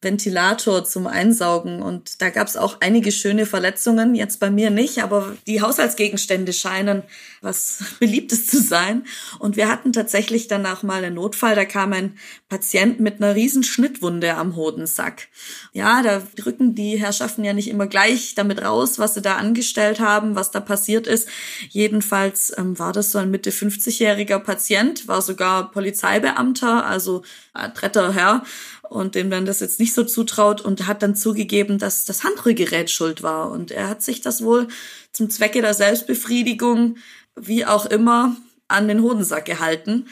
Ventilator 0.00 0.84
zum 0.84 1.08
Einsaugen 1.08 1.82
und 1.82 2.22
da 2.22 2.30
gab 2.30 2.46
es 2.46 2.56
auch 2.56 2.76
einige 2.80 3.10
schöne 3.10 3.46
Verletzungen, 3.46 4.14
jetzt 4.14 4.38
bei 4.38 4.48
mir 4.48 4.70
nicht, 4.70 5.02
aber 5.02 5.36
die 5.48 5.60
Haushaltsgegenstände 5.60 6.52
scheinen 6.52 7.02
was 7.40 7.82
Beliebtes 8.00 8.46
zu 8.46 8.60
sein. 8.60 9.04
Und 9.40 9.56
wir 9.56 9.68
hatten 9.68 9.92
tatsächlich 9.92 10.46
danach 10.46 10.84
mal 10.84 11.02
einen 11.02 11.14
Notfall, 11.14 11.56
da 11.56 11.64
kam 11.64 11.92
ein 11.92 12.16
Patient 12.48 13.00
mit 13.00 13.16
einer 13.16 13.34
riesen 13.34 13.64
Schnittwunde 13.64 14.36
am 14.36 14.54
Hodensack. 14.54 15.28
Ja, 15.72 16.02
da 16.02 16.22
drücken 16.36 16.76
die 16.76 16.96
Herrschaften 16.96 17.42
ja 17.42 17.52
nicht 17.52 17.68
immer 17.68 17.88
gleich 17.88 18.36
damit 18.36 18.62
raus, 18.62 19.00
was 19.00 19.14
sie 19.14 19.22
da 19.22 19.34
angestellt 19.34 19.98
haben, 19.98 20.36
was 20.36 20.52
da 20.52 20.60
passiert 20.60 21.08
ist. 21.08 21.28
Jedenfalls 21.70 22.56
ähm, 22.56 22.78
war 22.78 22.92
das 22.92 23.10
so 23.10 23.18
ein 23.18 23.32
Mitte 23.32 23.50
50-jähriger 23.50 24.38
Patient, 24.38 25.08
war 25.08 25.22
sogar 25.22 25.72
Polizeibeamter, 25.72 26.86
also 26.86 27.22
adretter 27.52 28.12
Herr 28.14 28.44
und 28.88 29.14
dem 29.14 29.30
dann 29.30 29.44
das 29.44 29.60
jetzt 29.60 29.80
nicht 29.80 29.87
so 29.92 30.04
zutraut 30.04 30.60
und 30.60 30.86
hat 30.86 31.02
dann 31.02 31.14
zugegeben, 31.14 31.78
dass 31.78 32.04
das 32.04 32.24
Handrührgerät 32.24 32.90
schuld 32.90 33.22
war. 33.22 33.50
Und 33.50 33.70
er 33.70 33.88
hat 33.88 34.02
sich 34.02 34.20
das 34.20 34.42
wohl 34.42 34.68
zum 35.12 35.30
Zwecke 35.30 35.60
der 35.60 35.74
Selbstbefriedigung, 35.74 36.96
wie 37.36 37.64
auch 37.66 37.86
immer, 37.86 38.36
an 38.68 38.88
den 38.88 39.02
Hodensack 39.02 39.44
gehalten 39.44 40.06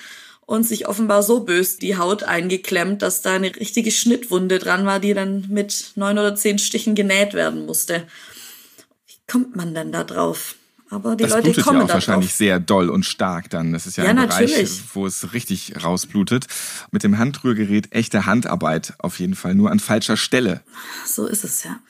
und 0.47 0.63
sich 0.65 0.89
offenbar 0.89 1.23
so 1.23 1.41
bös 1.41 1.77
die 1.77 1.99
Haut 1.99 2.23
eingeklemmt, 2.23 3.03
dass 3.03 3.21
da 3.21 3.35
eine 3.35 3.55
richtige 3.55 3.91
Schnittwunde 3.91 4.59
dran 4.59 4.87
war, 4.87 5.01
die 5.01 5.13
dann 5.13 5.47
mit 5.49 5.93
neun 5.97 6.19
oder 6.19 6.37
zehn 6.37 6.59
Stichen 6.59 6.95
genäht 6.95 7.35
werden 7.35 7.67
musste. 7.67 8.07
Wie 9.07 9.19
kommt 9.31 9.57
man 9.57 9.75
denn 9.75 9.93
da 9.93 10.05
drauf? 10.05 10.55
Aber 10.91 11.17
die 11.17 11.25
das 11.25 11.33
Leute 11.33 11.43
blutet 11.45 11.65
kommen 11.65 11.79
ja 11.81 11.85
auch 11.85 11.89
wahrscheinlich 11.89 12.31
drauf. 12.31 12.37
sehr 12.39 12.61
doll 12.61 12.89
und 12.91 13.05
stark 13.05 13.51
dann. 13.51 13.73
Das 13.73 13.87
ist 13.87 13.97
ja, 13.97 14.05
Ja, 14.05 14.11
ein 14.11 14.17
Bereich, 14.17 14.51
natürlich. 14.51 14.83
wo 14.95 15.07
es 15.07 15.33
richtig 15.33 15.83
rausblutet. 15.83 16.47
Mit 16.93 17.03
dem 17.03 17.19
Handrührgerät 17.19 17.93
echte 17.93 18.27
Handarbeit 18.27 18.95
auf 18.99 19.19
jeden 19.19 19.35
Fall, 19.35 19.55
nur 19.55 19.71
an 19.71 19.81
falscher 19.81 20.17
Stelle. 20.17 20.63
So 21.05 21.27
ist 21.27 21.45
es 21.45 21.65
ja. 21.65 21.81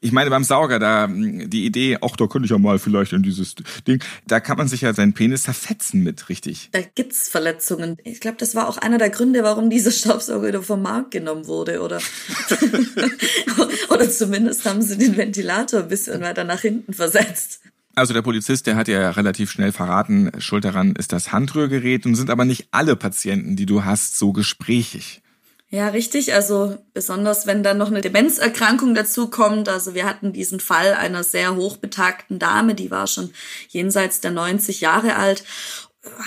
Ich 0.00 0.12
meine, 0.12 0.28
beim 0.28 0.44
Sauger, 0.44 0.78
da 0.78 1.08
die 1.08 1.64
Idee, 1.64 1.98
ach, 2.02 2.16
da 2.16 2.26
könnte 2.26 2.44
ich 2.44 2.50
ja 2.50 2.58
mal 2.58 2.78
vielleicht 2.78 3.12
in 3.14 3.22
dieses 3.22 3.54
Ding, 3.88 4.02
da 4.26 4.40
kann 4.40 4.58
man 4.58 4.68
sich 4.68 4.82
ja 4.82 4.92
seinen 4.92 5.14
Penis 5.14 5.44
zerfetzen 5.44 6.02
mit, 6.02 6.28
richtig. 6.28 6.68
Da 6.72 6.80
gibt's 6.94 7.28
Verletzungen. 7.28 7.96
Ich 8.04 8.20
glaube, 8.20 8.36
das 8.38 8.54
war 8.54 8.68
auch 8.68 8.76
einer 8.76 8.98
der 8.98 9.10
Gründe, 9.10 9.42
warum 9.42 9.70
dieser 9.70 9.90
Staubsauger 9.90 10.48
wieder 10.48 10.62
vom 10.62 10.82
Markt 10.82 11.12
genommen 11.12 11.46
wurde, 11.46 11.80
oder? 11.80 11.98
oder 13.88 14.10
zumindest 14.10 14.66
haben 14.66 14.82
sie 14.82 14.98
den 14.98 15.16
Ventilator 15.16 15.80
ein 15.80 15.88
bisschen 15.88 16.20
weiter 16.20 16.44
nach 16.44 16.60
hinten 16.60 16.92
versetzt. 16.92 17.60
Also 17.96 18.12
der 18.12 18.20
Polizist, 18.20 18.66
der 18.66 18.76
hat 18.76 18.88
ja 18.88 19.10
relativ 19.10 19.50
schnell 19.50 19.72
verraten, 19.72 20.30
schuld 20.38 20.66
daran 20.66 20.94
ist 20.96 21.12
das 21.12 21.32
Handrührgerät 21.32 22.04
und 22.04 22.14
sind 22.14 22.28
aber 22.28 22.44
nicht 22.44 22.68
alle 22.70 22.94
Patienten, 22.94 23.56
die 23.56 23.64
du 23.64 23.84
hast, 23.84 24.18
so 24.18 24.34
gesprächig. 24.34 25.22
Ja, 25.70 25.88
richtig. 25.88 26.34
Also 26.34 26.76
besonders 26.92 27.46
wenn 27.46 27.62
dann 27.62 27.78
noch 27.78 27.88
eine 27.90 28.02
Demenzerkrankung 28.02 28.94
dazu 28.94 29.28
kommt. 29.28 29.70
Also 29.70 29.94
wir 29.94 30.04
hatten 30.04 30.34
diesen 30.34 30.60
Fall 30.60 30.92
einer 30.92 31.24
sehr 31.24 31.56
hochbetagten 31.56 32.38
Dame, 32.38 32.74
die 32.74 32.90
war 32.90 33.06
schon 33.06 33.30
jenseits 33.68 34.20
der 34.20 34.30
90 34.30 34.82
Jahre 34.82 35.16
alt, 35.16 35.42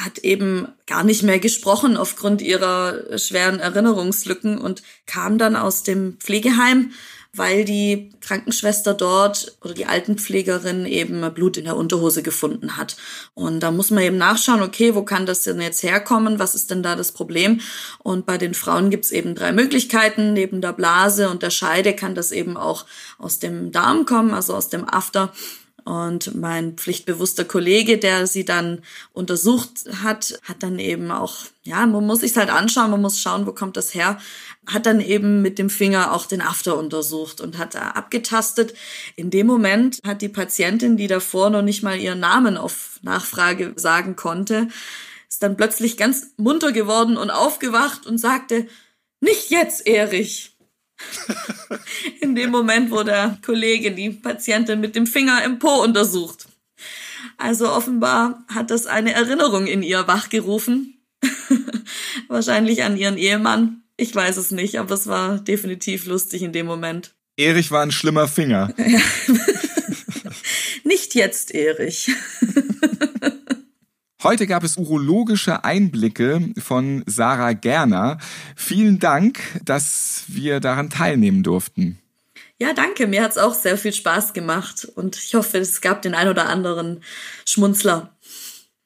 hat 0.04 0.18
eben 0.20 0.68
gar 0.88 1.04
nicht 1.04 1.22
mehr 1.22 1.40
gesprochen 1.40 1.98
aufgrund 1.98 2.42
ihrer 2.42 3.18
schweren 3.20 3.60
Erinnerungslücken 3.60 4.58
und 4.58 4.82
kam 5.06 5.38
dann 5.38 5.56
aus 5.56 5.84
dem 5.84 6.18
Pflegeheim, 6.20 6.92
weil 7.34 7.64
die 7.64 8.10
Krankenschwester 8.22 8.94
dort 8.94 9.58
oder 9.62 9.74
die 9.74 9.86
Altenpflegerin 9.86 10.86
eben 10.86 11.22
Blut 11.34 11.58
in 11.58 11.66
der 11.66 11.78
Unterhose 11.78 12.24
gefunden 12.24 12.76
hat. 12.76 12.98
Und 13.36 13.62
da 13.62 13.72
muss 13.72 13.92
man 13.92 14.04
eben 14.04 14.18
nachschauen, 14.18 14.64
okay, 14.64 14.96
wo 14.96 15.04
kann 15.04 15.28
das 15.28 15.44
denn 15.44 15.62
jetzt 15.62 15.84
herkommen? 15.84 16.40
Was 16.40 16.56
ist 16.56 16.72
denn 16.72 16.82
da 16.82 16.96
das 16.96 17.12
Problem? 17.12 17.62
Und 18.00 18.26
bei 18.26 18.38
den 18.38 18.56
Frauen 18.56 18.90
gibt's 18.90 19.12
eben 19.12 19.36
drei 19.36 19.52
Möglichkeiten. 19.52 20.34
Neben 20.34 20.62
der 20.62 20.74
Blase 20.74 21.30
und 21.30 21.44
der 21.44 21.52
Scheide 21.52 21.96
kann 21.96 22.16
das 22.16 22.32
eben 22.32 22.58
auch 22.58 22.86
aus 23.20 23.38
dem 23.40 23.72
Darm 23.72 24.06
kommen, 24.06 24.34
also 24.34 24.56
aus 24.56 24.70
dem 24.70 24.90
After. 24.90 25.32
Und 25.90 26.36
mein 26.36 26.74
pflichtbewusster 26.74 27.46
Kollege, 27.46 27.98
der 27.98 28.28
sie 28.28 28.46
dann 28.46 28.84
untersucht 29.12 29.86
hat, 30.04 30.40
hat 30.44 30.62
dann 30.62 30.78
eben 30.78 31.10
auch, 31.10 31.38
ja, 31.64 31.84
man 31.88 32.06
muss 32.06 32.20
sich 32.20 32.38
halt 32.38 32.52
anschauen, 32.52 32.92
man 32.92 33.02
muss 33.02 33.20
schauen, 33.20 33.48
wo 33.48 33.54
kommt 33.54 33.76
das 33.76 33.96
her, 33.96 34.20
hat 34.68 34.86
dann 34.86 35.02
eben 35.02 35.42
mit 35.42 35.58
dem 35.58 35.72
Finger 35.72 36.14
auch 36.14 36.28
den 36.28 36.44
After 36.44 36.78
untersucht 36.78 37.42
und 37.42 37.58
hat 37.58 37.74
da 37.74 37.90
abgetastet. 37.90 38.76
In 39.16 39.32
dem 39.32 39.48
Moment 39.48 40.00
hat 40.06 40.22
die 40.22 40.30
Patientin, 40.30 40.96
die 40.96 41.08
davor 41.08 41.50
noch 41.50 41.64
nicht 41.64 41.82
mal 41.82 42.00
ihren 42.00 42.20
Namen 42.20 42.56
auf 42.56 43.00
Nachfrage 43.02 43.74
sagen 43.76 44.16
konnte, 44.16 44.68
ist 45.28 45.42
dann 45.42 45.58
plötzlich 45.58 45.98
ganz 45.98 46.36
munter 46.38 46.72
geworden 46.72 47.18
und 47.18 47.32
aufgewacht 47.32 48.06
und 48.06 48.20
sagte, 48.20 48.68
nicht 49.22 49.50
jetzt, 49.50 49.88
Erich. 49.88 50.56
In 52.22 52.36
dem 52.36 52.52
Moment, 52.52 52.92
wo 52.92 53.04
der 53.04 53.38
Kollege 53.46 53.92
die 53.92 54.10
Patientin 54.10 54.80
mit 54.80 54.96
dem 54.96 55.08
Finger 55.08 55.44
im 55.44 55.60
Po 55.60 55.84
untersucht. 55.84 56.48
Also 57.38 57.72
offenbar 57.72 58.44
hat 58.48 58.72
das 58.72 58.86
eine 58.86 59.14
Erinnerung 59.14 59.68
in 59.68 59.82
ihr 59.82 60.08
wachgerufen. 60.08 61.02
Wahrscheinlich 62.28 62.84
an 62.84 62.98
ihren 62.98 63.18
Ehemann. 63.18 63.84
Ich 63.98 64.16
weiß 64.16 64.38
es 64.38 64.52
nicht, 64.52 64.80
aber 64.80 64.96
es 64.96 65.08
war 65.08 65.40
definitiv 65.40 66.06
lustig 66.06 66.42
in 66.42 66.54
dem 66.54 66.66
Moment. 66.66 67.14
Erich 67.38 67.72
war 67.72 67.82
ein 67.82 67.92
schlimmer 67.92 68.28
Finger. 68.28 68.74
Nicht 70.84 71.16
jetzt, 71.16 71.54
Erich. 71.54 72.12
Heute 74.22 74.48
gab 74.48 74.66
es 74.66 74.76
urologische 74.76 75.64
Einblicke 75.64 76.52
von 76.58 77.04
Sarah 77.06 77.54
Gerner. 77.54 78.18
Vielen 78.54 79.00
Dank, 79.00 79.40
dass 79.64 80.26
wir 80.28 80.60
daran 80.60 80.90
teilnehmen 80.90 81.42
durften. 81.42 82.00
Ja, 82.58 82.74
danke. 82.74 83.08
Mir 83.08 83.24
hat's 83.24 83.38
auch 83.38 83.54
sehr 83.54 83.78
viel 83.78 83.94
Spaß 83.94 84.34
gemacht 84.34 84.86
und 84.94 85.16
ich 85.16 85.36
hoffe, 85.36 85.60
es 85.60 85.80
gab 85.80 86.02
den 86.02 86.16
ein 86.16 86.28
oder 86.28 86.50
anderen 86.50 87.02
Schmunzler. 87.46 88.18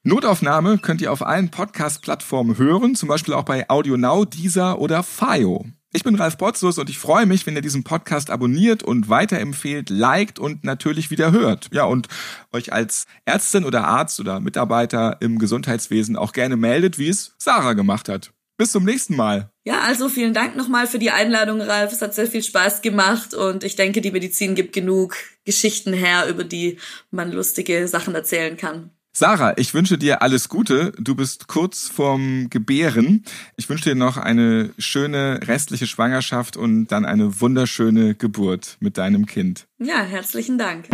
Notaufnahme 0.03 0.77
könnt 0.77 1.01
ihr 1.01 1.11
auf 1.11 1.25
allen 1.25 1.49
Podcast-Plattformen 1.49 2.59
hören, 2.59 2.93
zum 2.93 3.09
Beispiel 3.09 3.33
auch 3.33 3.45
bei 3.45 3.67
AudioNow, 3.69 4.27
Deezer 4.27 4.77
oder 4.77 5.01
Fio. 5.01 5.65
Ich 5.95 6.03
bin 6.03 6.15
Ralf 6.15 6.39
Potzus 6.39 6.79
und 6.79 6.89
ich 6.89 6.97
freue 6.97 7.27
mich, 7.27 7.45
wenn 7.45 7.55
ihr 7.55 7.61
diesen 7.61 7.83
Podcast 7.83 8.31
abonniert 8.31 8.81
und 8.81 9.09
weiterempfehlt, 9.09 9.91
liked 9.91 10.39
und 10.39 10.63
natürlich 10.63 11.11
wieder 11.11 11.31
hört. 11.31 11.69
Ja, 11.71 11.83
und 11.83 12.07
euch 12.51 12.73
als 12.73 13.05
Ärztin 13.25 13.63
oder 13.63 13.83
Arzt 13.83 14.19
oder 14.19 14.39
Mitarbeiter 14.39 15.17
im 15.19 15.37
Gesundheitswesen 15.37 16.15
auch 16.15 16.33
gerne 16.33 16.57
meldet, 16.57 16.97
wie 16.97 17.09
es 17.09 17.35
Sarah 17.37 17.73
gemacht 17.73 18.09
hat. 18.09 18.33
Bis 18.57 18.71
zum 18.71 18.85
nächsten 18.85 19.15
Mal. 19.15 19.51
Ja, 19.65 19.81
also 19.81 20.09
vielen 20.09 20.33
Dank 20.33 20.55
nochmal 20.55 20.87
für 20.87 20.97
die 20.97 21.11
Einladung, 21.11 21.61
Ralf. 21.61 21.91
Es 21.91 22.01
hat 22.01 22.15
sehr 22.15 22.27
viel 22.27 22.41
Spaß 22.41 22.81
gemacht 22.81 23.35
und 23.35 23.63
ich 23.63 23.75
denke, 23.75 24.01
die 24.01 24.11
Medizin 24.11 24.55
gibt 24.55 24.73
genug 24.73 25.15
Geschichten 25.45 25.93
her, 25.93 26.27
über 26.27 26.43
die 26.43 26.79
man 27.11 27.31
lustige 27.31 27.87
Sachen 27.87 28.15
erzählen 28.15 28.57
kann. 28.57 28.89
Sarah, 29.15 29.53
ich 29.57 29.75
wünsche 29.75 29.99
dir 29.99 30.23
alles 30.23 30.49
Gute. 30.49 30.91
Du 30.97 31.13
bist 31.13 31.47
kurz 31.47 31.87
vorm 31.87 32.49
Gebären. 32.49 33.23
Ich 33.55 33.69
wünsche 33.69 33.83
dir 33.83 33.95
noch 33.95 34.17
eine 34.17 34.71
schöne 34.79 35.39
restliche 35.43 35.85
Schwangerschaft 35.85 36.57
und 36.57 36.87
dann 36.87 37.05
eine 37.05 37.39
wunderschöne 37.39 38.15
Geburt 38.15 38.77
mit 38.79 38.97
deinem 38.97 39.27
Kind. 39.27 39.67
Ja, 39.77 40.01
herzlichen 40.01 40.57
Dank. 40.57 40.89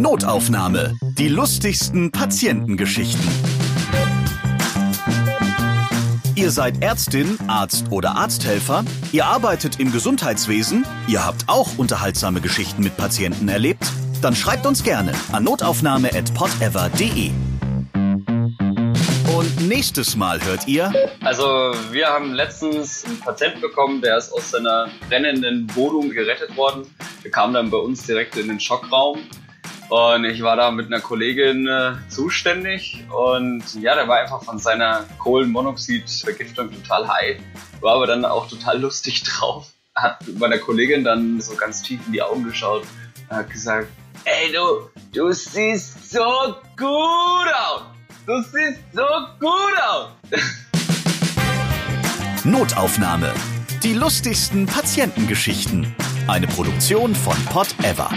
Notaufnahme. 0.00 0.96
Die 1.16 1.28
lustigsten 1.28 2.10
Patientengeschichten. 2.10 3.24
Ihr 6.34 6.50
seid 6.50 6.82
Ärztin, 6.82 7.38
Arzt 7.46 7.92
oder 7.92 8.16
Arzthelfer, 8.16 8.84
ihr 9.12 9.26
arbeitet 9.26 9.78
im 9.78 9.92
Gesundheitswesen, 9.92 10.84
ihr 11.06 11.24
habt 11.24 11.48
auch 11.48 11.78
unterhaltsame 11.78 12.40
Geschichten 12.40 12.82
mit 12.82 12.96
Patienten 12.96 13.48
erlebt, 13.48 13.92
dann 14.22 14.34
schreibt 14.36 14.66
uns 14.66 14.82
gerne 14.82 15.12
an 15.32 15.44
notaufnahme@podever.de. 15.44 17.30
Und 19.34 19.68
nächstes 19.68 20.16
Mal 20.16 20.42
hört 20.44 20.68
ihr 20.68 20.92
Also 21.24 21.72
wir 21.90 22.08
haben 22.08 22.32
letztens 22.32 23.04
einen 23.04 23.20
Patienten 23.20 23.60
bekommen, 23.60 24.02
der 24.02 24.18
ist 24.18 24.32
aus 24.32 24.50
seiner 24.50 24.88
brennenden 25.08 25.74
Wohnung 25.74 26.10
gerettet 26.10 26.56
worden. 26.56 26.86
Der 27.24 27.30
kam 27.30 27.54
dann 27.54 27.70
bei 27.70 27.78
uns 27.78 28.04
direkt 28.04 28.36
in 28.36 28.48
den 28.48 28.60
Schockraum 28.60 29.20
und 29.88 30.24
ich 30.24 30.42
war 30.42 30.56
da 30.56 30.70
mit 30.70 30.86
einer 30.86 31.00
Kollegin 31.00 31.66
äh, 31.66 31.92
zuständig 32.08 33.04
und 33.10 33.62
ja, 33.80 33.94
der 33.94 34.06
war 34.08 34.18
einfach 34.18 34.42
von 34.42 34.58
seiner 34.58 35.06
Kohlenmonoxidvergiftung 35.18 36.70
total 36.70 37.08
high, 37.08 37.40
war 37.80 37.96
aber 37.96 38.06
dann 38.06 38.24
auch 38.24 38.48
total 38.48 38.80
lustig 38.80 39.22
drauf. 39.24 39.72
hat 39.94 40.22
meiner 40.38 40.58
Kollegin 40.58 41.04
dann 41.04 41.40
so 41.40 41.54
ganz 41.54 41.82
tief 41.82 42.00
in 42.06 42.12
die 42.12 42.22
Augen 42.22 42.44
geschaut 42.44 42.84
hat 43.30 43.50
gesagt, 43.50 43.88
ey 44.24 44.52
du, 44.52 44.90
du 45.12 45.32
siehst 45.32 46.10
so 46.10 46.54
gut 46.76 46.88
aus. 46.88 47.82
Du 48.26 48.42
siehst 48.42 48.80
so 48.92 49.06
gut 49.38 49.76
aus. 49.88 50.08
Notaufnahme. 52.44 53.32
Die 53.82 53.94
lustigsten 53.94 54.66
Patientengeschichten. 54.66 55.94
Eine 56.28 56.46
Produktion 56.46 57.14
von 57.14 57.36
Pot 57.46 57.68
Ever. 57.82 58.10